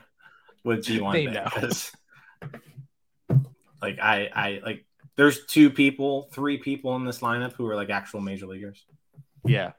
with 0.63 0.85
Ji-hwan 0.85 1.25
because, 1.25 1.91
like 3.79 3.99
I 3.99 4.31
I 4.33 4.61
like 4.65 4.85
there's 5.17 5.45
two 5.45 5.69
people, 5.69 6.29
three 6.33 6.57
people 6.57 6.95
in 6.95 7.05
this 7.05 7.19
lineup 7.19 7.53
who 7.53 7.67
are 7.67 7.75
like 7.75 7.91
actual 7.91 8.19
major 8.19 8.47
leaguers. 8.47 8.83
Yeah, 9.45 9.73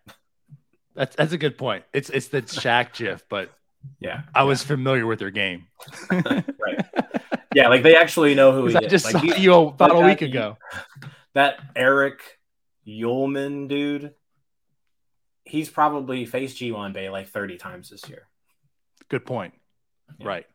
that's 0.95 1.17
that's 1.17 1.33
a 1.33 1.39
good 1.39 1.59
point. 1.59 1.83
It's 1.93 2.11
it's 2.11 2.29
the 2.29 2.43
Shaq 2.43 2.93
GIF, 2.95 3.25
but 3.29 3.51
yeah, 3.99 4.23
I 4.33 4.45
was 4.45 4.63
familiar 4.63 5.05
with 5.05 5.19
their 5.19 5.33
game. 5.33 5.67
right. 6.13 6.45
Yeah, 7.55 7.69
like 7.69 7.83
they 7.83 7.97
actually 7.97 8.35
know 8.35 8.53
who 8.53 8.67
he 8.69 8.77
I 8.77 8.81
is. 8.81 8.91
just 8.91 9.05
like, 9.13 9.25
saw 9.25 9.37
you 9.37 9.55
about 9.55 9.95
a 9.95 10.07
week 10.07 10.23
ago. 10.23 10.57
That 11.35 11.59
Eric 11.75 12.21
Uelmen 12.87 13.67
dude, 13.67 14.15
he's 15.43 15.69
probably 15.69 16.27
faced 16.27 16.59
Ji-hwan 16.59 16.93
Bae 16.93 17.09
like 17.09 17.29
30 17.29 17.57
times 17.57 17.91
this 17.91 18.09
year. 18.09 18.29
Good 19.09 19.27
point. 19.27 19.53
Yeah. 20.19 20.29
Right. 20.29 20.47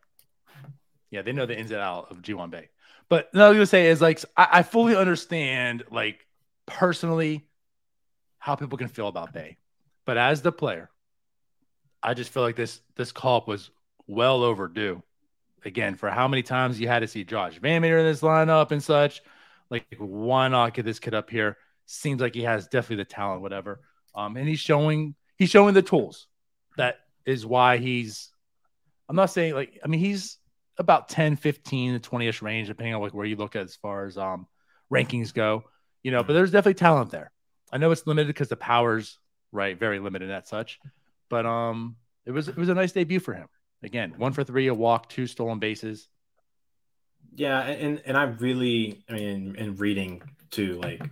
Yeah, 1.10 1.20
they 1.20 1.32
know 1.32 1.44
the 1.44 1.58
ins 1.58 1.70
and 1.70 1.80
out 1.80 2.10
of 2.10 2.22
Ji-hwan 2.22 2.48
Bae. 2.48 2.70
But 3.10 3.28
no, 3.34 3.44
I 3.44 3.48
was 3.50 3.56
gonna 3.56 3.66
say 3.66 3.88
is 3.88 4.00
like 4.00 4.24
I, 4.38 4.48
I 4.52 4.62
fully 4.62 4.96
understand 4.96 5.82
like 5.90 6.26
personally 6.64 7.46
how 8.38 8.54
people 8.54 8.78
can 8.78 8.88
feel 8.88 9.08
about 9.08 9.34
Bae. 9.34 9.58
But 10.06 10.16
as 10.16 10.40
the 10.40 10.52
player, 10.52 10.88
I 12.02 12.14
just 12.14 12.30
feel 12.30 12.42
like 12.42 12.56
this 12.56 12.80
this 12.96 13.12
call 13.12 13.36
up 13.38 13.48
was 13.48 13.70
well 14.06 14.42
overdue. 14.44 15.02
Again, 15.64 15.94
for 15.94 16.10
how 16.10 16.28
many 16.28 16.42
times 16.42 16.80
you 16.80 16.88
had 16.88 17.00
to 17.00 17.08
see 17.08 17.24
Josh 17.24 17.60
VanMeter 17.60 18.00
in 18.00 18.06
this 18.06 18.20
lineup 18.20 18.70
and 18.70 18.82
such, 18.82 19.22
like 19.70 19.86
why 19.98 20.48
not 20.48 20.74
get 20.74 20.84
this 20.84 20.98
kid 20.98 21.14
up 21.14 21.30
here? 21.30 21.56
Seems 21.86 22.20
like 22.20 22.34
he 22.34 22.42
has 22.42 22.68
definitely 22.68 23.04
the 23.04 23.10
talent, 23.10 23.42
whatever. 23.42 23.80
Um, 24.14 24.36
and 24.36 24.48
he's 24.48 24.60
showing 24.60 25.14
he's 25.36 25.50
showing 25.50 25.74
the 25.74 25.82
tools. 25.82 26.26
That 26.76 27.00
is 27.26 27.44
why 27.44 27.76
he's. 27.76 28.30
I'm 29.08 29.16
not 29.16 29.30
saying 29.30 29.54
like 29.54 29.78
I 29.84 29.88
mean 29.88 30.00
he's 30.00 30.38
about 30.78 31.08
10, 31.08 31.36
15 31.36 32.00
to 32.00 32.10
20ish 32.10 32.42
range, 32.42 32.68
depending 32.68 32.94
on 32.94 33.02
like 33.02 33.12
where 33.12 33.26
you 33.26 33.36
look 33.36 33.56
at 33.56 33.62
as 33.62 33.76
far 33.76 34.06
as 34.06 34.16
um 34.16 34.46
rankings 34.92 35.34
go. 35.34 35.64
You 36.02 36.10
know, 36.10 36.22
but 36.22 36.32
there's 36.32 36.50
definitely 36.50 36.74
talent 36.74 37.10
there. 37.10 37.30
I 37.72 37.78
know 37.78 37.90
it's 37.90 38.06
limited 38.06 38.28
because 38.28 38.48
the 38.48 38.56
powers 38.56 39.18
right 39.52 39.78
very 39.78 39.98
limited 39.98 40.30
at 40.30 40.48
such. 40.48 40.78
But 41.28 41.46
um, 41.46 41.96
it 42.26 42.32
was 42.32 42.48
it 42.48 42.56
was 42.56 42.68
a 42.68 42.74
nice 42.74 42.92
debut 42.92 43.20
for 43.20 43.34
him. 43.34 43.48
Again, 43.82 44.14
one 44.16 44.32
for 44.32 44.44
three, 44.44 44.66
a 44.68 44.74
walk, 44.74 45.08
two 45.08 45.26
stolen 45.26 45.58
bases. 45.58 46.08
Yeah, 47.34 47.60
and 47.60 48.02
and 48.04 48.16
I 48.16 48.24
really, 48.24 49.02
I 49.08 49.14
mean, 49.14 49.56
in 49.56 49.76
reading 49.76 50.22
too, 50.50 50.80
like 50.80 51.02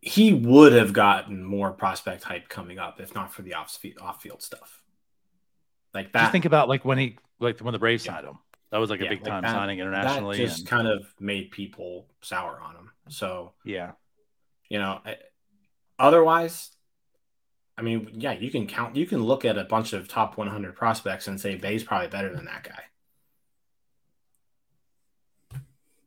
he 0.00 0.32
would 0.32 0.72
have 0.72 0.92
gotten 0.92 1.42
more 1.42 1.72
prospect 1.72 2.22
hype 2.22 2.48
coming 2.48 2.78
up 2.78 3.00
if 3.00 3.14
not 3.14 3.32
for 3.32 3.42
the 3.42 3.54
off 3.54 3.78
off 4.00 4.22
field 4.22 4.42
stuff. 4.42 4.80
Like 5.92 6.12
that. 6.12 6.20
Just 6.20 6.32
think 6.32 6.44
about 6.44 6.68
like 6.68 6.84
when 6.84 6.98
he 6.98 7.18
like 7.40 7.58
when 7.58 7.72
the 7.72 7.78
Braves 7.78 8.06
yeah. 8.06 8.14
signed 8.14 8.26
him. 8.26 8.38
That 8.70 8.78
was 8.78 8.90
like 8.90 9.00
yeah, 9.00 9.06
a 9.06 9.10
big 9.10 9.24
time 9.24 9.42
that, 9.42 9.52
signing 9.52 9.78
internationally. 9.78 10.36
That 10.38 10.44
just 10.44 10.60
and... 10.60 10.68
kind 10.68 10.88
of 10.88 11.12
made 11.18 11.50
people 11.50 12.06
sour 12.20 12.60
on 12.60 12.76
him. 12.76 12.90
So 13.08 13.52
yeah, 13.64 13.92
you 14.68 14.78
know, 14.78 15.00
otherwise 15.98 16.70
I 17.78 17.82
mean, 17.82 18.08
yeah, 18.14 18.32
you 18.32 18.50
can 18.50 18.66
count. 18.66 18.96
You 18.96 19.06
can 19.06 19.22
look 19.22 19.44
at 19.44 19.58
a 19.58 19.64
bunch 19.64 19.92
of 19.92 20.08
top 20.08 20.38
100 20.38 20.74
prospects 20.74 21.28
and 21.28 21.40
say 21.40 21.56
Bae's 21.56 21.84
probably 21.84 22.08
better 22.08 22.34
than 22.34 22.46
that 22.46 22.64
guy. 22.64 22.80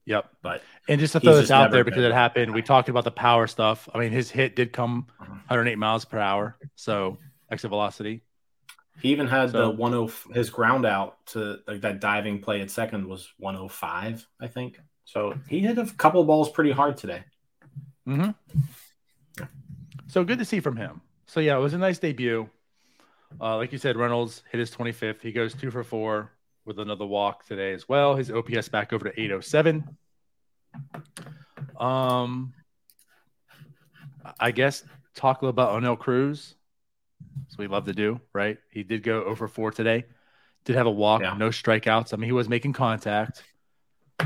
Yep. 0.06 0.30
But 0.42 0.64
and 0.88 1.00
just 1.00 1.14
to 1.14 1.20
throw 1.20 1.36
this 1.36 1.52
out 1.52 1.70
there 1.70 1.84
because 1.84 2.04
it 2.04 2.12
happened, 2.12 2.56
we 2.56 2.64
talked 2.64 2.90
about 2.90 3.04
the 3.04 3.12
power 3.12 3.46
stuff. 3.46 3.88
I 3.94 4.00
mean, 4.00 4.12
his 4.12 4.32
hit 4.32 4.56
did 4.56 4.74
come 4.74 5.06
108 5.20 5.72
uh-huh. 5.72 5.78
miles 5.78 6.06
per 6.06 6.18
hour, 6.18 6.58
so 6.76 7.20
exit 7.52 7.70
velocity. 7.70 8.24
He 9.02 9.10
even 9.10 9.28
had 9.28 9.52
so, 9.52 9.72
the 9.72 10.12
10 10.28 10.34
his 10.34 10.50
ground 10.50 10.88
out 10.88 11.24
to 11.28 11.60
like 11.68 11.82
that 11.82 12.02
diving 12.02 12.42
play 12.42 12.62
at 12.62 12.72
second 12.72 13.08
was 13.08 13.32
105, 13.38 14.28
I 14.42 14.48
think. 14.48 14.80
So 15.06 15.36
he 15.48 15.60
hit 15.60 15.78
a 15.78 15.86
couple 15.86 16.24
balls 16.24 16.50
pretty 16.50 16.72
hard 16.72 16.98
today. 16.98 17.24
Mm-hmm. 18.08 18.32
So 20.08 20.24
good 20.24 20.40
to 20.40 20.46
see 20.46 20.60
from 20.60 20.76
him. 20.76 21.02
So 21.30 21.40
yeah, 21.42 21.56
it 21.56 21.60
was 21.60 21.76
a 21.76 21.78
nice 21.78 22.00
debut. 22.00 22.50
Uh, 23.40 23.58
like 23.58 23.72
you 23.72 23.78
said, 23.78 23.96
Reynolds 23.96 24.42
hit 24.52 24.58
his 24.58 24.72
25th. 24.72 25.22
He 25.22 25.32
goes 25.32 25.54
two 25.54 25.70
for 25.70 25.84
four 25.84 26.32
with 26.66 26.80
another 26.80 27.06
walk 27.06 27.46
today 27.46 27.72
as 27.74 27.88
well. 27.88 28.16
His 28.16 28.32
OPS 28.32 28.68
back 28.70 28.92
over 28.94 29.06
to 29.06 29.12
807. 29.22 29.96
Um, 31.80 32.52
I 34.40 34.50
guess 34.50 34.84
talk 35.14 35.44
a 35.44 35.46
little 35.46 35.50
about 35.52 35.80
Oneil 35.80 36.00
Cruz. 36.00 36.56
So 37.50 37.58
we 37.60 37.68
love 37.68 37.86
to 37.86 37.94
do, 37.94 38.20
right? 38.34 38.58
He 38.72 38.82
did 38.82 39.04
go 39.04 39.24
over 39.24 39.48
four 39.48 39.70
today. 39.70 40.06
Did 40.66 40.78
have 40.78 40.88
a 40.88 40.92
walk, 40.92 41.22
Yeah. 41.22 41.36
no 41.38 41.50
strikeouts. 41.50 42.12
I 42.12 42.18
mean, 42.18 42.26
he 42.26 42.32
was 42.32 42.50
making 42.50 42.74
contact, 42.74 43.44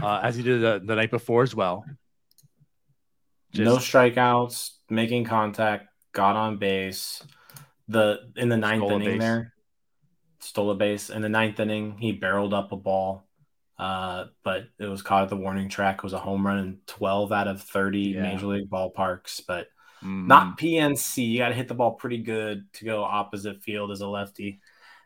uh, 0.02 0.22
as 0.24 0.38
he 0.38 0.44
did 0.44 0.62
the, 0.62 0.82
the 0.86 0.96
night 0.96 1.12
before 1.12 1.44
as 1.44 1.54
well. 1.54 1.84
no 3.54 3.76
strikeouts, 3.76 4.72
making 4.90 5.26
contact, 5.26 5.88
got 6.14 6.36
on 6.36 6.58
base. 6.58 7.24
The 7.90 8.32
in 8.38 8.48
the 8.50 8.58
ninth 8.58 8.84
Stole 8.86 9.02
inning 9.02 9.20
there, 9.20 9.54
stole 10.40 10.72
a 10.72 10.76
base. 10.76 11.10
In 11.10 11.22
the 11.22 11.30
ninth 11.30 11.60
inning, 11.60 11.98
he 11.98 12.14
barreled 12.14 12.54
up 12.54 12.72
a 12.72 12.78
ball, 12.78 13.28
uh, 13.78 14.26
but 14.44 14.68
it 14.80 14.86
was 14.86 15.02
caught 15.02 15.24
at 15.24 15.30
the 15.30 15.36
warning 15.36 15.68
track. 15.68 15.98
It 15.98 16.04
was 16.04 16.14
a 16.14 16.20
home 16.20 16.46
run 16.48 16.60
in 16.60 16.78
twelve 16.88 17.32
out 17.34 17.50
of 17.50 17.62
thirty 17.62 18.14
Yeah. 18.16 18.22
major 18.22 18.48
league 18.48 18.70
ballparks, 18.70 19.42
but 19.46 19.68
Mhm. 20.02 20.28
not 20.28 20.58
PNC. 20.58 21.26
You 21.26 21.40
got 21.40 21.50
to 21.50 21.56
hit 21.56 21.68
the 21.68 21.74
ball 21.76 21.92
pretty 21.92 22.20
good 22.20 22.72
to 22.74 22.86
go 22.86 23.04
opposite 23.04 23.62
field 23.62 23.92
as 23.92 24.02
a 24.02 24.08
lefty 24.08 24.62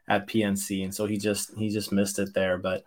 at 0.08 0.28
PNC, 0.28 0.84
and 0.84 0.93
so 0.93 1.06
he 1.08 1.17
just 1.17 1.58
he 1.58 1.70
just 1.70 1.91
missed 1.91 2.20
it 2.20 2.34
there. 2.36 2.58
But 2.60 2.84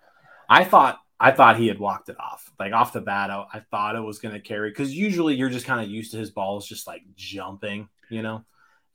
I 0.48 0.62
thought 0.64 1.00
I 1.18 1.32
thought 1.32 1.58
he 1.58 1.66
had 1.66 1.78
walked 1.78 2.08
it 2.08 2.18
off. 2.18 2.50
Like 2.58 2.72
off 2.72 2.92
the 2.92 3.00
bat, 3.00 3.30
I, 3.30 3.44
I 3.52 3.60
thought 3.60 3.96
it 3.96 4.00
was 4.00 4.20
going 4.20 4.34
to 4.34 4.40
carry 4.40 4.70
because 4.70 4.96
usually 4.96 5.34
you're 5.34 5.50
just 5.50 5.66
kind 5.66 5.84
of 5.84 5.90
used 5.90 6.12
to 6.12 6.16
his 6.16 6.30
balls 6.30 6.66
just 6.66 6.86
like 6.86 7.02
jumping, 7.14 7.88
you 8.10 8.22
know. 8.22 8.44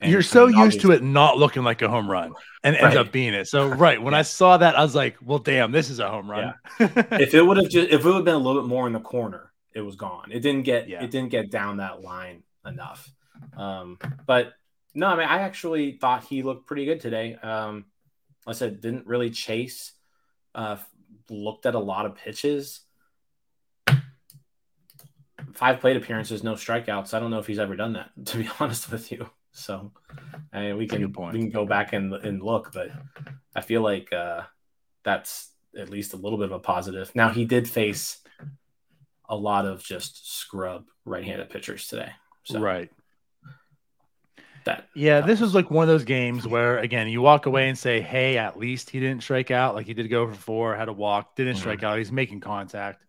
And, 0.02 0.12
You're 0.12 0.22
so 0.22 0.48
used 0.48 0.82
to 0.82 0.92
it 0.92 1.02
not 1.02 1.38
looking 1.38 1.64
like 1.64 1.82
a 1.82 1.88
home 1.90 2.12
run 2.12 2.34
and 2.64 2.76
ends 2.76 2.96
Right. 2.96 2.98
up 2.98 3.12
being 3.14 3.34
it. 3.34 3.48
So 3.48 3.68
right 3.86 4.02
when 4.02 4.14
I 4.14 4.24
saw 4.24 4.58
that, 4.58 4.78
I 4.78 4.84
was 4.84 4.94
like, 4.94 5.16
"Well, 5.24 5.40
damn, 5.40 5.72
this 5.72 5.90
is 5.90 6.00
a 6.00 6.10
home 6.10 6.30
run." 6.30 6.54
if 6.80 7.34
it 7.34 7.42
would 7.42 7.58
have 7.58 7.70
just 7.70 7.90
if 7.90 8.02
it 8.02 8.06
would 8.06 8.16
have 8.16 8.26
been 8.26 8.36
a 8.36 8.40
little 8.40 8.62
bit 8.62 8.68
more 8.68 8.88
in 8.88 8.94
the 8.94 9.00
corner, 9.00 9.52
it 9.74 9.82
was 9.82 9.96
gone. 9.96 10.32
It 10.32 10.42
didn't 10.42 10.64
get 10.64 10.90
Yeah. 10.90 11.02
it 11.04 11.12
didn't 11.12 11.30
get 11.30 11.50
down 11.50 11.78
that 11.78 12.02
line 12.02 12.44
enough. 12.66 13.10
Um, 13.56 13.98
but 14.28 14.54
no, 14.94 15.08
I 15.08 15.16
mean 15.16 15.28
I 15.28 15.40
actually 15.40 15.94
thought 15.94 16.26
he 16.26 16.44
looked 16.44 16.68
pretty 16.68 16.86
good 16.86 17.00
today. 17.00 17.36
Um, 17.36 17.86
like 18.46 18.56
I 18.56 18.58
said 18.60 18.82
didn't 18.82 19.08
really 19.08 19.30
chase. 19.30 19.94
Uh, 20.54 20.78
looked 21.30 21.66
at 21.66 21.74
a 21.76 21.80
lot 21.80 22.06
of 22.06 22.16
pitches. 22.16 22.82
Five 25.56 25.80
plate 25.80 25.98
appearances, 25.98 26.44
no 26.44 26.54
strikeouts. 26.54 27.14
I 27.14 27.20
don't 27.20 27.32
know 27.32 27.40
if 27.40 27.48
he's 27.48 27.60
ever 27.60 27.76
done 27.76 27.94
that, 27.94 28.10
to 28.26 28.38
be 28.38 28.50
honest 28.60 28.92
with 28.92 29.12
you. 29.12 29.30
So, 29.52 29.92
I 30.52 30.60
mean, 30.62 30.78
we 30.78 30.86
can 30.88 31.12
point. 31.14 31.34
we 31.34 31.40
can 31.40 31.50
go 31.50 31.66
back 31.66 31.94
and 31.94 32.14
and 32.14 32.42
look, 32.44 32.72
but 32.74 32.90
I 33.56 33.62
feel 33.62 33.82
like 33.82 34.12
uh, 34.12 34.42
that's 35.04 35.52
at 35.78 35.90
least 35.90 36.14
a 36.14 36.18
little 36.18 36.38
bit 36.38 36.46
of 36.46 36.52
a 36.52 36.60
positive. 36.60 37.12
Now 37.16 37.30
he 37.30 37.46
did 37.46 37.68
face 37.70 38.20
a 39.30 39.36
lot 39.36 39.66
of 39.66 39.82
just 39.84 40.30
scrub 40.40 40.86
right-handed 41.06 41.50
pitchers 41.50 41.88
today. 41.88 42.12
So 42.44 42.60
Right. 42.60 42.92
that 44.66 44.90
Yeah, 44.94 45.22
this 45.22 45.40
was 45.40 45.56
like 45.56 45.72
one 45.72 45.84
of 45.84 45.88
those 45.88 46.04
games 46.04 46.46
where 46.48 46.80
again 46.80 47.08
you 47.08 47.22
walk 47.22 47.46
away 47.46 47.70
and 47.70 47.78
say, 47.78 48.02
"Hey, 48.02 48.38
at 48.38 48.58
least 48.60 48.90
he 48.90 49.00
didn't 49.00 49.24
strike 49.24 49.52
out. 49.52 49.74
Like 49.74 49.86
he 49.86 49.94
did 49.94 50.10
go 50.10 50.28
for 50.28 50.36
four, 50.36 50.76
had 50.76 50.90
a 50.90 50.94
walk, 50.94 51.36
didn't 51.38 51.56
Mhm. 51.56 51.60
strike 51.60 51.84
out. 51.84 51.98
He's 51.98 52.12
making 52.12 52.42
contact." 52.42 53.05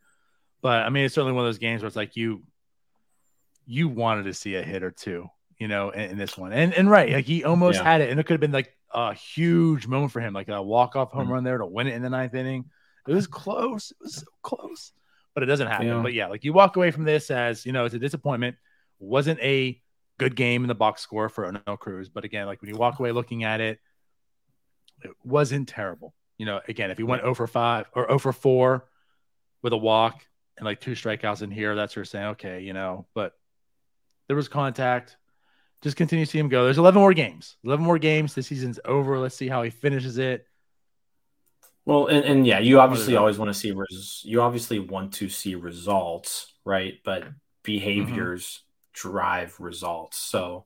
But 0.62 0.82
I 0.84 0.90
mean, 0.90 1.04
it's 1.04 1.14
certainly 1.14 1.32
one 1.34 1.44
of 1.44 1.48
those 1.48 1.58
games 1.58 1.82
where 1.82 1.86
it's 1.88 1.96
like 1.96 2.16
you 2.16 2.42
you 3.66 3.88
wanted 3.88 4.24
to 4.24 4.34
see 4.34 4.54
a 4.54 4.62
hit 4.62 4.82
or 4.82 4.90
two, 4.90 5.28
you 5.58 5.66
know, 5.68 5.90
in, 5.90 6.10
in 6.12 6.18
this 6.18 6.36
one. 6.38 6.52
And 6.52 6.72
and 6.74 6.90
right, 6.90 7.12
like 7.12 7.24
he 7.24 7.44
almost 7.44 7.78
Yeah. 7.78 7.84
had 7.84 8.00
it, 8.00 8.10
and 8.10 8.18
it 8.20 8.24
could 8.24 8.34
have 8.34 8.40
been 8.40 8.52
like 8.52 8.72
a 8.94 9.12
huge 9.14 9.86
moment 9.86 10.12
for 10.12 10.20
him, 10.20 10.32
like 10.32 10.48
a 10.48 10.62
walk 10.62 10.96
off 10.96 11.12
home 11.12 11.26
Mhm. 11.28 11.32
run 11.32 11.44
there 11.44 11.58
to 11.58 11.66
win 11.66 11.86
it 11.86 11.94
in 11.94 12.02
the 12.02 12.10
ninth 12.10 12.34
inning. 12.34 12.64
It 13.06 13.12
was 13.14 13.26
close. 13.26 13.90
It 13.90 13.96
was 14.00 14.14
so 14.16 14.24
close, 14.42 14.92
but 15.34 15.42
it 15.42 15.46
doesn't 15.46 15.66
happen. 15.68 15.86
Yeah. 15.88 16.02
But 16.02 16.12
yeah, 16.14 16.26
like 16.28 16.44
you 16.44 16.52
walk 16.52 16.76
away 16.76 16.90
from 16.90 17.04
this 17.04 17.30
as 17.30 17.66
you 17.66 17.72
know, 17.72 17.84
it's 17.84 17.94
a 17.94 17.98
disappointment. 17.98 18.56
Wasn't 18.98 19.38
a 19.40 19.80
good 20.18 20.34
game 20.34 20.62
in 20.64 20.68
the 20.68 20.74
box 20.74 21.02
score 21.02 21.28
for 21.28 21.44
Oneil 21.52 21.78
Cruz. 21.78 22.08
But 22.08 22.24
again, 22.24 22.46
like 22.46 22.62
when 22.62 22.70
you 22.70 22.76
walk 22.76 22.98
away 22.98 23.12
looking 23.12 23.44
at 23.44 23.60
it, 23.60 23.78
it 25.02 25.10
wasn't 25.24 25.68
terrible. 25.68 26.14
You 26.38 26.46
know, 26.46 26.60
again, 26.68 26.90
if 26.90 26.96
he 26.98 27.04
went 27.04 27.22
over 27.22 27.46
five 27.46 27.86
or 27.92 28.10
over 28.10 28.32
four 28.32 28.88
with 29.62 29.72
a 29.72 29.76
walk 29.76 30.26
and 30.56 30.64
like 30.64 30.80
two 30.80 30.92
strikeouts 30.92 31.42
in 31.42 31.50
here, 31.50 31.74
that's 31.74 31.94
you're 31.96 32.04
saying, 32.04 32.26
okay, 32.28 32.60
you 32.62 32.72
know, 32.72 33.06
but 33.14 33.32
there 34.28 34.36
was 34.36 34.48
contact. 34.48 35.16
Just 35.82 35.96
continue 35.96 36.24
to 36.24 36.30
see 36.30 36.38
him 36.38 36.48
go. 36.48 36.64
There's 36.64 36.78
11 36.78 36.98
more 37.00 37.12
games. 37.12 37.56
11 37.64 37.84
more 37.84 37.98
games. 37.98 38.34
The 38.34 38.42
season's 38.42 38.80
over. 38.84 39.18
Let's 39.18 39.34
see 39.36 39.48
how 39.48 39.62
he 39.62 39.70
finishes 39.70 40.16
it. 40.18 40.46
well, 41.84 42.06
and, 42.06 42.24
and 42.24 42.46
yeah, 42.46 42.58
you 42.58 42.80
obviously 42.80 43.14
always 43.16 43.38
want 43.38 43.50
to 43.50 43.54
see 43.54 43.70
res- 43.72 44.22
you 44.24 44.40
obviously 44.40 44.78
want 44.80 45.12
to 45.14 45.28
see 45.28 45.54
results, 45.54 46.52
right? 46.64 46.94
But 47.04 47.24
behaviors 47.62 48.62
drive 48.94 49.54
results. 49.60 50.16
So, 50.16 50.64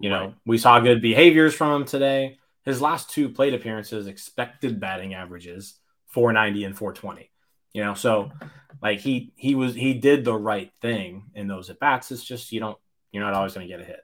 you 0.00 0.08
know, 0.10 0.20
Right. 0.26 0.34
we 0.46 0.58
saw 0.58 0.80
good 0.80 1.02
behaviors 1.02 1.54
from 1.54 1.82
him 1.82 1.86
today. 1.86 2.38
His 2.64 2.80
last 2.80 3.10
two 3.10 3.28
plate 3.28 3.54
appearances, 3.54 4.06
expected 4.08 4.80
batting 4.80 5.14
averages 5.14 5.78
490 6.08 6.64
and 6.64 6.76
420. 6.76 7.30
You 7.72 7.84
know, 7.84 7.94
so 7.94 8.32
like 8.82 9.00
he 9.00 9.32
he 9.36 9.54
was 9.54 9.74
he 9.74 9.94
did 9.94 10.24
the 10.24 10.34
right 10.34 10.70
thing 10.80 11.24
in 11.34 11.48
those 11.48 11.70
at 11.70 11.78
bats. 11.78 12.10
It's 12.10 12.24
just 12.24 12.52
you 12.52 12.60
don't 12.60 12.78
you're 13.12 13.24
not 13.24 13.34
always 13.34 13.54
going 13.54 13.66
to 13.66 13.72
get 13.72 13.80
a 13.80 13.84
hit. 13.84 14.00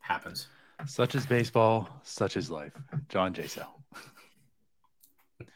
Happens. 0.00 0.48
Such 0.86 1.14
is 1.14 1.26
baseball, 1.26 1.88
such 2.02 2.36
is 2.36 2.50
life. 2.50 2.72
John 3.08 3.34
J. 3.34 3.46
Sell. 3.46 3.82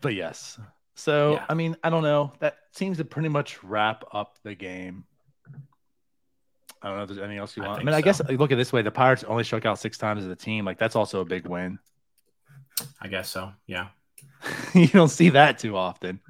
but 0.00 0.14
yes. 0.14 0.58
So, 0.94 1.32
Yeah. 1.32 1.46
I 1.48 1.54
mean, 1.54 1.76
I 1.82 1.88
don't 1.88 2.02
know. 2.02 2.32
That 2.40 2.58
seems 2.72 2.98
to 2.98 3.04
pretty 3.04 3.30
much 3.30 3.64
wrap 3.64 4.04
up 4.12 4.36
the 4.42 4.54
game. 4.54 5.04
I 6.82 6.88
don't 6.88 6.96
know 6.96 7.02
if 7.02 7.08
there's 7.08 7.18
anything 7.18 7.38
else 7.38 7.56
you 7.56 7.62
want. 7.62 7.72
I, 7.72 7.76
think 7.76 7.86
mean, 7.86 7.94
I 7.94 8.00
guess 8.00 8.20
look 8.28 8.52
at 8.52 8.58
this 8.58 8.72
way: 8.72 8.82
the 8.82 8.90
Pirates 8.90 9.24
only 9.24 9.44
struck 9.44 9.66
out 9.66 9.78
six 9.78 9.98
times 9.98 10.24
as 10.24 10.30
a 10.30 10.36
team. 10.36 10.64
Like 10.64 10.78
that's 10.78 10.96
also 10.96 11.20
a 11.20 11.24
big 11.24 11.46
win. 11.46 11.78
I 13.00 13.08
guess 13.08 13.28
so. 13.28 13.52
Yeah. 13.66 13.88
you 14.74 14.88
don't 14.88 15.08
see 15.08 15.30
that 15.30 15.58
too 15.58 15.76
often. 15.76 16.20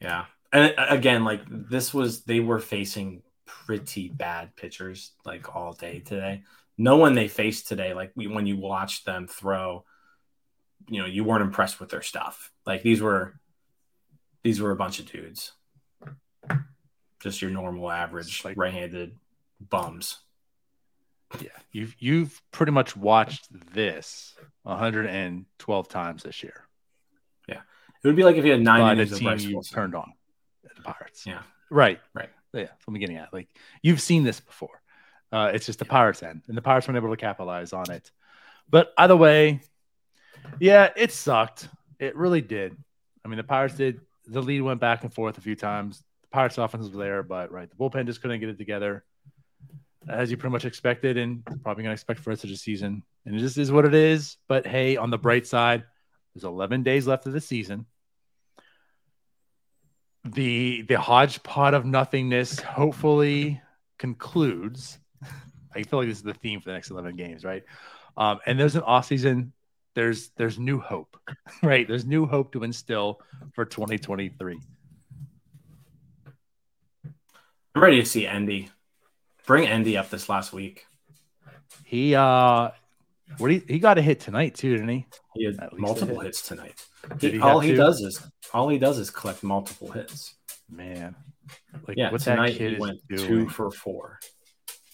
Yeah. 0.00 0.26
And 0.52 0.74
again, 0.76 1.24
like 1.24 1.42
this 1.48 1.94
was 1.94 2.24
they 2.24 2.40
were 2.40 2.58
facing 2.58 3.22
pretty 3.46 4.08
bad 4.08 4.56
pitchers 4.56 5.12
like 5.24 5.54
all 5.54 5.72
day 5.72 6.00
today. 6.00 6.42
No 6.76 6.96
one 6.96 7.14
they 7.14 7.28
faced 7.28 7.68
today, 7.68 7.94
like 7.94 8.12
we, 8.16 8.26
when 8.26 8.46
you 8.46 8.56
watched 8.56 9.04
them 9.04 9.26
throw, 9.26 9.84
you 10.88 11.00
know, 11.00 11.06
you 11.06 11.24
weren't 11.24 11.42
impressed 11.42 11.78
with 11.78 11.90
their 11.90 12.02
stuff. 12.02 12.50
Like 12.66 12.82
these 12.82 13.00
were 13.00 13.38
these 14.42 14.60
were 14.60 14.70
a 14.70 14.76
bunch 14.76 14.98
of 14.98 15.10
dudes. 15.10 15.52
Just 17.20 17.42
your 17.42 17.50
normal 17.50 17.90
average 17.90 18.44
Like- 18.44 18.56
right-handed 18.56 19.14
bums. 19.60 20.18
Yeah, 21.40 21.48
you've 21.70 21.94
you've 22.00 22.42
pretty 22.50 22.72
much 22.72 22.96
watched 22.96 23.46
this 23.72 24.34
112 24.64 25.88
times 25.88 26.24
this 26.24 26.42
year 26.42 26.64
It 28.02 28.06
would 28.06 28.16
be 28.16 28.24
like 28.24 28.36
if 28.36 28.44
you 28.44 28.52
had 28.52 28.62
nine 28.62 28.96
innings 28.96 29.12
of 29.12 29.20
Bryse 29.20 29.52
Wilson. 29.52 29.74
turned 29.74 29.94
on, 29.94 30.12
the 30.62 30.82
Pirates. 30.82 31.26
Yeah. 31.26 31.42
right, 31.70 32.00
Right. 32.14 32.30
Yeah, 32.52 32.64
that's 32.64 32.86
what 32.86 32.94
I'm 32.94 33.00
getting 33.00 33.16
at. 33.16 33.32
Like 33.32 33.48
you've 33.82 34.00
seen 34.00 34.24
this 34.24 34.40
before. 34.40 34.80
Uh, 35.32 35.52
it's 35.54 35.66
just 35.66 35.78
the 35.78 35.84
Pirates 35.84 36.22
end, 36.22 36.42
and 36.48 36.56
the 36.56 36.62
Pirates 36.62 36.88
weren't 36.88 36.96
able 36.96 37.10
to 37.10 37.16
capitalize 37.16 37.72
on 37.72 37.90
it. 37.90 38.10
But 38.68 38.92
either 38.98 39.16
way, 39.16 39.60
yeah, 40.58 40.90
it 40.96 41.12
sucked. 41.12 41.68
It 42.00 42.16
really 42.16 42.40
did. 42.40 42.76
I 43.24 43.28
mean, 43.28 43.36
the 43.36 43.44
Pirates 43.44 43.74
did. 43.74 44.00
The 44.26 44.42
lead 44.42 44.62
went 44.62 44.80
back 44.80 45.04
and 45.04 45.12
forth 45.12 45.38
a 45.38 45.40
few 45.40 45.54
times. 45.54 46.02
The 46.22 46.28
Pirates' 46.32 46.58
offense 46.58 46.86
was 46.86 46.96
there, 46.96 47.22
but 47.22 47.52
right, 47.52 47.68
the 47.70 47.76
bullpen 47.76 48.06
just 48.06 48.22
couldn't 48.22 48.40
get 48.40 48.48
it 48.48 48.58
together, 48.58 49.04
as 50.08 50.30
you 50.30 50.36
pretty 50.36 50.52
much 50.52 50.64
expected, 50.64 51.16
and 51.16 51.44
probably 51.62 51.84
gonna 51.84 51.92
expect 51.92 52.18
for 52.18 52.24
the 52.24 52.30
rest 52.30 52.44
of 52.44 52.50
the 52.50 52.56
season. 52.56 53.02
And 53.26 53.36
it 53.36 53.38
just 53.38 53.58
is 53.58 53.70
what 53.70 53.84
it 53.84 53.94
is. 53.94 54.38
But 54.48 54.66
hey, 54.66 54.96
on 54.96 55.10
the 55.10 55.18
bright 55.18 55.46
side, 55.46 55.84
there's 56.40 56.48
11 56.50 56.82
days 56.82 57.06
left 57.06 57.26
of 57.26 57.32
the 57.32 57.40
season. 57.40 57.86
The 60.24 60.82
the 60.82 60.98
hodgepodge 60.98 61.74
of 61.74 61.84
nothingness 61.86 62.60
hopefully 62.60 63.60
concludes. 63.98 64.98
I 65.74 65.82
feel 65.82 66.00
like 66.00 66.08
this 66.08 66.18
is 66.18 66.22
the 66.22 66.34
theme 66.34 66.60
for 66.60 66.70
the 66.70 66.74
next 66.74 66.90
11 66.90 67.16
games, 67.16 67.44
right? 67.44 67.62
Um, 68.16 68.40
and 68.44 68.58
there's 68.58 68.76
an 68.76 68.82
off 68.82 69.06
season. 69.06 69.52
There's 69.94 70.30
there's 70.36 70.58
new 70.58 70.78
hope, 70.78 71.16
right? 71.62 71.86
There's 71.88 72.04
new 72.04 72.26
hope 72.26 72.52
to 72.52 72.64
instill 72.64 73.20
for 73.54 73.64
2023. 73.64 74.60
I'm 77.74 77.82
ready 77.82 78.00
to 78.00 78.06
see 78.06 78.26
Endy. 78.26 78.68
Bring 79.46 79.66
Endy 79.66 79.96
up 79.96 80.10
this 80.10 80.28
last 80.28 80.52
week. 80.52 80.86
He 81.84 82.14
uh, 82.14 82.70
what 83.38 83.50
he 83.50 83.62
he 83.66 83.78
got 83.78 83.98
a 83.98 84.02
hit 84.02 84.20
tonight 84.20 84.54
too, 84.54 84.72
didn't 84.72 84.88
he? 84.88 85.06
He 85.34 85.44
had 85.44 85.60
At 85.60 85.72
least 85.72 85.78
a 85.78 85.80
multiple 85.80 86.16
hit. 86.20 86.26
hits 86.26 86.42
tonight. 86.46 86.86
He- 87.20 87.30
he 87.32 87.40
all 87.40 87.60
he 87.60 87.70
to? 87.72 87.76
does 87.76 88.00
is 88.00 88.20
all 88.52 88.68
he 88.68 88.78
does 88.78 88.98
is 88.98 89.10
collect 89.10 89.42
multiple 89.42 89.90
hits. 89.92 90.34
Man, 90.68 91.14
like 91.86 91.96
Yeah, 91.96 92.10
what 92.10 92.20
tonight 92.20 92.52
that 92.52 92.58
kid 92.58 92.72
he 92.74 92.78
went 92.78 93.06
doing. 93.08 93.26
two 93.28 93.48
for 93.48 93.70
four. 93.70 94.18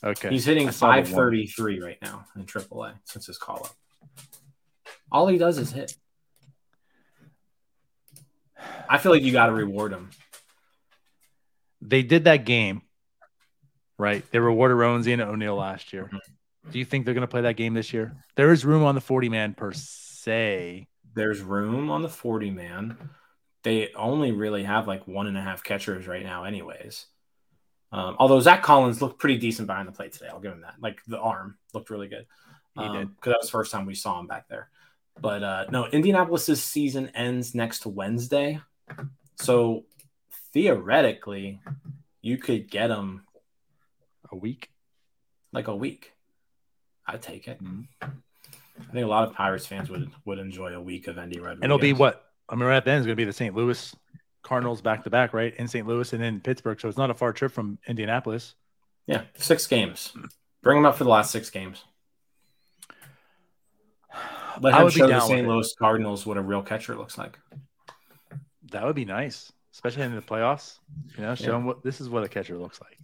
Okay. 0.05 0.29
He's 0.31 0.45
hitting 0.45 0.69
I 0.69 0.71
saw 0.71 0.89
the 0.93 0.97
one. 0.99 1.05
533 1.05 1.81
right 1.81 1.99
now 2.03 2.27
in 2.37 2.45
AAA 2.45 2.95
since 3.05 3.27
his 3.27 3.39
call 3.39 3.65
up. 3.67 3.75
All 5.11 5.27
he 5.29 5.39
does 5.39 5.59
is 5.59 5.73
hit. 5.73 5.97
I 8.89 8.99
feel 8.99 9.13
like 9.13 9.23
you 9.23 9.33
got 9.33 9.47
to 9.47 9.53
reward 9.53 9.93
him. 9.93 10.11
They 11.81 12.03
did 12.03 12.25
that 12.25 12.45
game, 12.45 12.83
right? 13.99 14.25
They 14.33 14.39
rewarded 14.39 14.77
Roansy 14.77 15.13
and 15.13 15.23
Oneil 15.23 15.57
last 15.59 15.93
year. 15.93 16.09
Mhm. 16.13 16.21
Do 16.73 16.79
you 16.79 16.85
think 16.85 17.05
they're 17.05 17.15
going 17.15 17.23
to 17.23 17.29
play 17.29 17.43
that 17.43 17.57
game 17.57 17.75
this 17.75 17.93
year? 17.93 18.25
There 18.35 18.51
is 18.53 18.65
room 18.65 18.83
on 18.83 18.95
the 18.95 19.01
40 19.01 19.29
man 19.29 19.55
per 19.55 19.73
se. 20.27 20.87
There's 21.15 21.41
room 21.41 21.91
on 21.91 22.03
the 22.03 22.09
40 22.09 22.51
man. 22.51 22.97
They 23.63 23.93
only 23.95 24.33
really 24.33 24.65
have 24.65 24.87
like 24.87 25.07
one 25.09 25.27
and 25.27 25.39
a 25.39 25.41
half 25.43 25.65
catchers 25.65 26.07
right 26.07 26.23
now, 26.23 26.45
anyways. 26.45 27.07
Um, 27.93 28.17
although 28.19 28.41
Zach 28.41 28.63
Collins 28.63 29.01
looked 29.01 29.19
pretty 29.19 29.39
decent 29.39 29.67
behind 29.67 29.89
the 29.89 29.93
plate 29.93 30.13
today, 30.13 30.27
I'll 30.31 30.41
give 30.41 30.53
him 30.53 30.61
that. 30.63 30.75
Like 30.81 31.03
the 31.07 31.19
arm 31.19 31.57
looked 31.73 31.89
really 31.91 32.09
good. 32.09 32.27
He 32.79 32.87
did. 32.89 33.09
because 33.17 33.31
that 33.31 33.39
was 33.39 33.47
the 33.47 33.53
first 33.53 33.73
time 33.73 33.87
we 33.87 33.95
saw 33.95 34.21
him 34.21 34.27
back 34.27 34.49
there. 34.49 34.69
But 35.19 35.43
uh, 35.43 35.65
no, 35.71 35.87
Indianapolis's 35.87 36.63
season 36.63 37.09
ends 37.15 37.55
next 37.55 37.87
Wednesday, 37.87 38.61
so 39.37 39.85
theoretically, 40.53 41.61
you 42.21 42.37
could 42.37 42.71
get 42.71 42.91
him 42.91 43.23
A 44.31 44.37
week. 44.37 44.69
like 45.53 45.69
a 45.69 45.77
week. 45.77 46.13
I'd 47.07 47.23
take 47.23 47.49
it. 47.49 47.63
Mhm. 47.65 47.87
I 48.81 48.93
think 48.93 49.05
a 49.05 49.09
lot 49.09 49.29
of 49.29 49.35
Pirates 49.35 49.67
fans 49.67 49.89
would 49.91 50.11
would 50.25 50.39
enjoy 50.39 50.75
a 50.75 50.81
week 50.81 51.09
of 51.09 51.19
Endy 51.19 51.39
Rodriguez. 51.39 51.61
And 51.63 51.65
it'll 51.65 51.79
be 51.79 51.93
what? 51.93 52.25
I 52.49 52.55
mean, 52.55 52.65
right 52.65 52.77
at 52.77 52.85
the 52.85 52.91
end 52.93 53.01
is 53.01 53.07
going 53.07 53.17
to 53.17 53.21
be 53.21 53.25
the 53.25 53.33
St. 53.33 53.55
Louis 53.55 53.95
Cardinals 54.43 54.81
back 54.81 55.03
to 55.05 55.11
back, 55.11 55.33
right? 55.35 55.55
In 55.57 55.67
St. 55.67 55.87
Louis 55.87 56.13
and 56.13 56.23
then 56.23 56.41
Pittsburgh. 56.41 56.81
So 56.81 56.89
it's 56.89 56.99
not 56.99 57.11
a 57.11 57.15
far 57.15 57.33
trip 57.33 57.53
from 57.53 57.79
Indianapolis. 57.87 58.55
Yeah, 59.07 59.23
six 59.37 59.67
games. 59.67 60.13
Bring 60.63 60.79
him 60.79 60.85
up 60.87 60.97
for 60.97 61.05
the 61.05 61.11
last 61.11 61.31
six 61.31 61.51
games. 61.51 61.85
Let 64.61 64.75
I 64.75 64.79
him 64.79 64.85
would 64.85 64.93
show 64.93 65.07
the 65.07 65.21
St. 65.21 65.47
Louis 65.47 65.75
Cardinals 65.79 66.25
what 66.27 66.37
a 66.37 66.43
real 66.43 66.63
catcher 66.63 66.95
looks 66.97 67.19
like. 67.19 67.39
That 68.73 68.85
would 68.85 68.97
be 68.97 69.05
nice, 69.05 69.53
especially 69.73 70.03
in 70.05 70.15
the 70.15 70.23
playoffs. 70.23 70.79
You 71.17 71.25
know, 71.25 71.35
show 71.35 71.45
Yeah. 71.45 71.51
them 71.53 71.65
what 71.67 71.83
this 71.83 72.01
is 72.01 72.09
what 72.09 72.25
a 72.25 72.29
catcher 72.29 72.57
looks 72.57 72.81
like. 72.81 72.99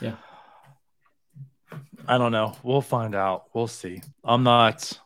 Yeah. 0.00 0.16
I 2.08 2.18
don't 2.18 2.32
know. 2.32 2.56
We'll 2.62 2.80
find 2.82 3.14
out. 3.14 3.46
We'll 3.54 3.66
see. 3.66 4.00
I'm 4.24 4.42
not. 4.42 4.98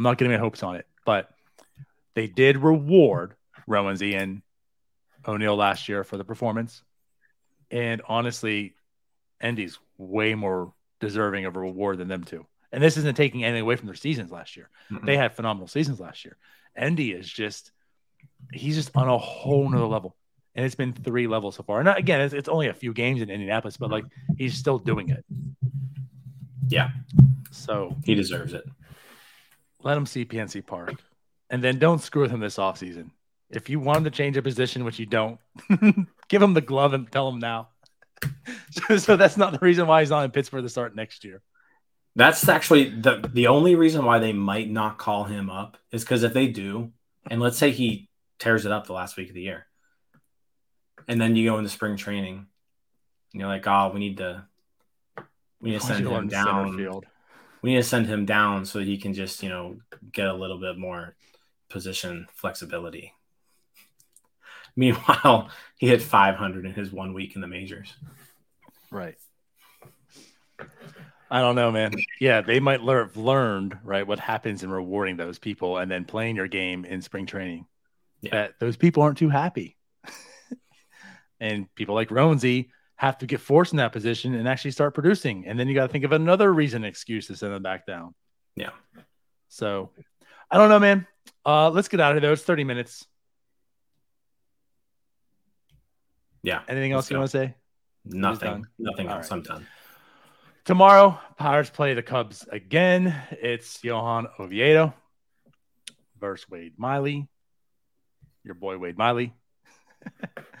I'm 0.00 0.04
not 0.04 0.16
getting 0.16 0.32
my 0.32 0.38
hopes 0.38 0.62
on 0.62 0.76
it, 0.76 0.86
but 1.04 1.28
they 2.14 2.26
did 2.26 2.56
reward 2.56 3.34
Roansy 3.68 4.14
and 4.18 4.40
Oneil 5.26 5.58
last 5.58 5.90
year 5.90 6.04
for 6.04 6.16
the 6.16 6.24
performance, 6.24 6.82
and 7.70 8.00
honestly, 8.08 8.74
Endy's 9.42 9.78
way 9.98 10.34
more 10.34 10.72
deserving 11.00 11.44
of 11.44 11.54
a 11.54 11.60
reward 11.60 11.98
than 11.98 12.08
them 12.08 12.24
two. 12.24 12.46
And 12.72 12.82
this 12.82 12.96
isn't 12.96 13.14
taking 13.14 13.44
anything 13.44 13.60
away 13.60 13.76
from 13.76 13.88
their 13.88 13.94
seasons 13.94 14.30
last 14.30 14.56
year. 14.56 14.70
Mhm. 14.90 15.04
They 15.04 15.18
had 15.18 15.34
phenomenal 15.36 15.68
seasons 15.68 16.00
last 16.00 16.24
year. 16.24 16.38
Endy 16.74 17.12
is 17.12 17.28
just 17.28 17.70
he's 18.54 18.76
just 18.76 18.96
on 18.96 19.06
a 19.06 19.18
whole 19.18 19.68
nother 19.68 19.84
level. 19.84 20.16
And 20.54 20.64
it's 20.64 20.74
been 20.74 20.94
three 20.94 21.26
levels 21.26 21.56
so 21.56 21.62
far. 21.62 21.80
And 21.80 21.90
again, 21.90 22.22
it's, 22.22 22.32
it's 22.32 22.48
only 22.48 22.68
a 22.68 22.74
few 22.74 22.94
games 22.94 23.20
in 23.20 23.28
Indianapolis, 23.28 23.76
but 23.76 23.90
like 23.90 24.04
he's 24.38 24.54
still 24.54 24.78
doing 24.78 25.10
it. 25.10 25.26
Yeah, 26.68 26.88
So 27.50 27.96
he 28.04 28.14
deserves 28.14 28.54
it. 28.54 28.64
Let 29.82 29.96
him 29.96 30.06
see 30.06 30.24
PNC 30.24 30.66
Park. 30.66 30.94
And 31.48 31.62
then 31.62 31.78
don't 31.78 32.00
screw 32.00 32.22
with 32.22 32.30
him 32.30 32.40
this 32.40 32.56
offseason. 32.56 33.10
If 33.50 33.68
you 33.68 33.80
want 33.80 33.98
him 33.98 34.04
to 34.04 34.10
change 34.10 34.36
a 34.36 34.42
position, 34.42 34.84
which 34.84 34.98
you 34.98 35.06
don't, 35.06 35.40
give 36.28 36.40
him 36.40 36.54
the 36.54 36.60
glove 36.60 36.94
and 36.94 37.10
tell 37.10 37.28
him 37.28 37.40
now. 37.40 37.70
so, 38.70 38.96
so 38.98 39.16
that's 39.16 39.36
not 39.36 39.52
the 39.52 39.58
reason 39.60 39.86
why 39.86 40.00
he's 40.00 40.10
not 40.10 40.24
in 40.24 40.30
Pittsburgh 40.30 40.62
to 40.62 40.68
start 40.68 40.94
next 40.94 41.24
year. 41.24 41.42
That's 42.16 42.48
actually 42.48 42.90
the 42.90 43.28
the 43.32 43.46
only 43.46 43.76
reason 43.76 44.04
why 44.04 44.18
they 44.18 44.32
might 44.32 44.68
not 44.68 44.98
call 44.98 45.24
him 45.24 45.48
up 45.48 45.76
is 45.92 46.02
because 46.02 46.24
if 46.24 46.32
they 46.32 46.48
do, 46.48 46.92
and 47.30 47.40
let's 47.40 47.56
say 47.56 47.70
he 47.70 48.08
tears 48.40 48.66
it 48.66 48.72
up 48.72 48.86
the 48.86 48.92
last 48.92 49.16
week 49.16 49.28
of 49.28 49.34
the 49.34 49.42
year, 49.42 49.66
and 51.06 51.20
then 51.20 51.36
you 51.36 51.48
go 51.48 51.58
into 51.58 51.70
spring 51.70 51.96
training, 51.96 52.46
and 53.32 53.40
you're 53.40 53.48
like, 53.48 53.66
oh, 53.66 53.92
we 53.94 54.00
need 54.00 54.16
to 54.16 54.44
we 55.60 55.70
need 55.70 55.80
to 55.80 55.86
send 55.86 56.06
him 56.06 56.28
down. 56.28 56.76
Field. 56.76 57.06
We 57.62 57.70
need 57.70 57.76
to 57.76 57.82
send 57.82 58.06
him 58.06 58.24
down 58.24 58.64
so 58.64 58.78
that 58.78 58.86
he 58.86 58.98
can 58.98 59.14
just 59.14 59.42
you 59.42 59.48
know 59.48 59.76
get 60.12 60.28
a 60.28 60.34
little 60.34 60.58
bit 60.58 60.78
more 60.78 61.14
position 61.68 62.26
flexibility. 62.34 63.14
Meanwhile, 64.76 65.50
he 65.78 65.88
hit 65.88 66.02
500 66.02 66.64
in 66.64 66.74
his 66.74 66.92
one 66.92 67.12
week 67.12 67.34
in 67.34 67.40
the 67.40 67.46
majors. 67.46 67.94
Right. 68.90 69.16
I 71.30 71.40
don't 71.40 71.54
know, 71.54 71.70
man. 71.70 71.92
Yeah, 72.20 72.40
they 72.40 72.58
might 72.58 72.82
lear- 72.82 73.04
have 73.04 73.16
learned 73.16 73.78
right 73.84 74.06
what 74.06 74.18
happens 74.18 74.64
in 74.64 74.70
rewarding 74.70 75.16
those 75.16 75.38
people 75.38 75.78
and 75.78 75.90
then 75.90 76.04
playing 76.04 76.36
your 76.36 76.48
game 76.48 76.84
in 76.84 77.02
spring 77.02 77.26
training. 77.26 77.66
Yeah. 78.20 78.30
That 78.32 78.54
those 78.58 78.76
people 78.76 79.02
aren't 79.02 79.18
too 79.18 79.28
happy, 79.28 79.76
and 81.40 81.72
people 81.74 81.94
like 81.94 82.08
Roansy 82.08 82.68
have 83.00 83.16
to 83.16 83.26
get 83.26 83.40
forced 83.40 83.72
in 83.72 83.78
that 83.78 83.92
position 83.92 84.34
and 84.34 84.46
actually 84.46 84.72
start 84.72 84.92
producing. 84.92 85.46
And 85.46 85.58
then 85.58 85.68
you 85.68 85.74
got 85.74 85.86
to 85.86 85.92
think 85.92 86.04
of 86.04 86.12
another 86.12 86.52
reason, 86.52 86.84
excuse 86.84 87.28
to 87.28 87.34
send 87.34 87.54
them 87.54 87.62
back 87.62 87.86
down. 87.86 88.14
Yeah. 88.56 88.72
So 89.48 89.88
I 90.50 90.58
don't 90.58 90.68
know, 90.68 90.78
man. 90.78 91.06
Uh, 91.46 91.70
let's 91.70 91.88
get 91.88 91.98
out 91.98 92.12
of 92.12 92.16
here 92.16 92.28
though. 92.28 92.34
It's 92.34 92.42
thirty 92.42 92.62
minutes. 92.62 93.06
Yeah. 96.42 96.60
Anything 96.68 96.92
else 96.92 97.10
you 97.10 97.16
want 97.16 97.30
to 97.30 97.38
say? 97.38 97.54
Nothing. 98.04 98.66
Nothing 98.78 99.08
All 99.08 99.16
else. 99.16 99.30
right. 99.30 99.36
I'm 99.38 99.42
done. 99.44 99.66
Tomorrow, 100.66 101.18
Pirates 101.38 101.70
play 101.70 101.94
the 101.94 102.02
Cubs 102.02 102.46
again. 102.52 103.16
It's 103.30 103.82
Johan 103.82 104.26
Oviedo 104.38 104.92
versus 106.20 106.50
Wade 106.50 106.74
Miley. 106.76 107.28
Your 108.44 108.56
boy 108.56 108.76
Wade 108.76 108.98
Miley. 108.98 109.32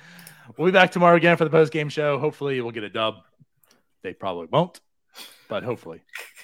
we'll 0.56 0.66
be 0.66 0.72
back 0.72 0.90
tomorrow 0.90 1.16
again 1.16 1.36
for 1.36 1.44
the 1.44 1.50
post 1.50 1.72
game 1.72 1.88
show. 1.88 2.18
Hopefully, 2.18 2.60
we'll 2.60 2.72
get 2.72 2.84
a 2.84 2.90
dub. 2.90 3.16
They 4.02 4.12
probably 4.12 4.46
won't, 4.50 4.80
but 5.48 5.62
hopefully. 5.62 6.00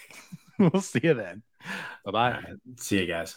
we'll 0.59 0.81
see 0.81 1.01
you 1.03 1.14
then. 1.14 1.42
Bye 2.05 2.11
bye. 2.12 2.31
Right. 2.33 2.45
See 2.79 3.01
you 3.01 3.07
guys. 3.07 3.37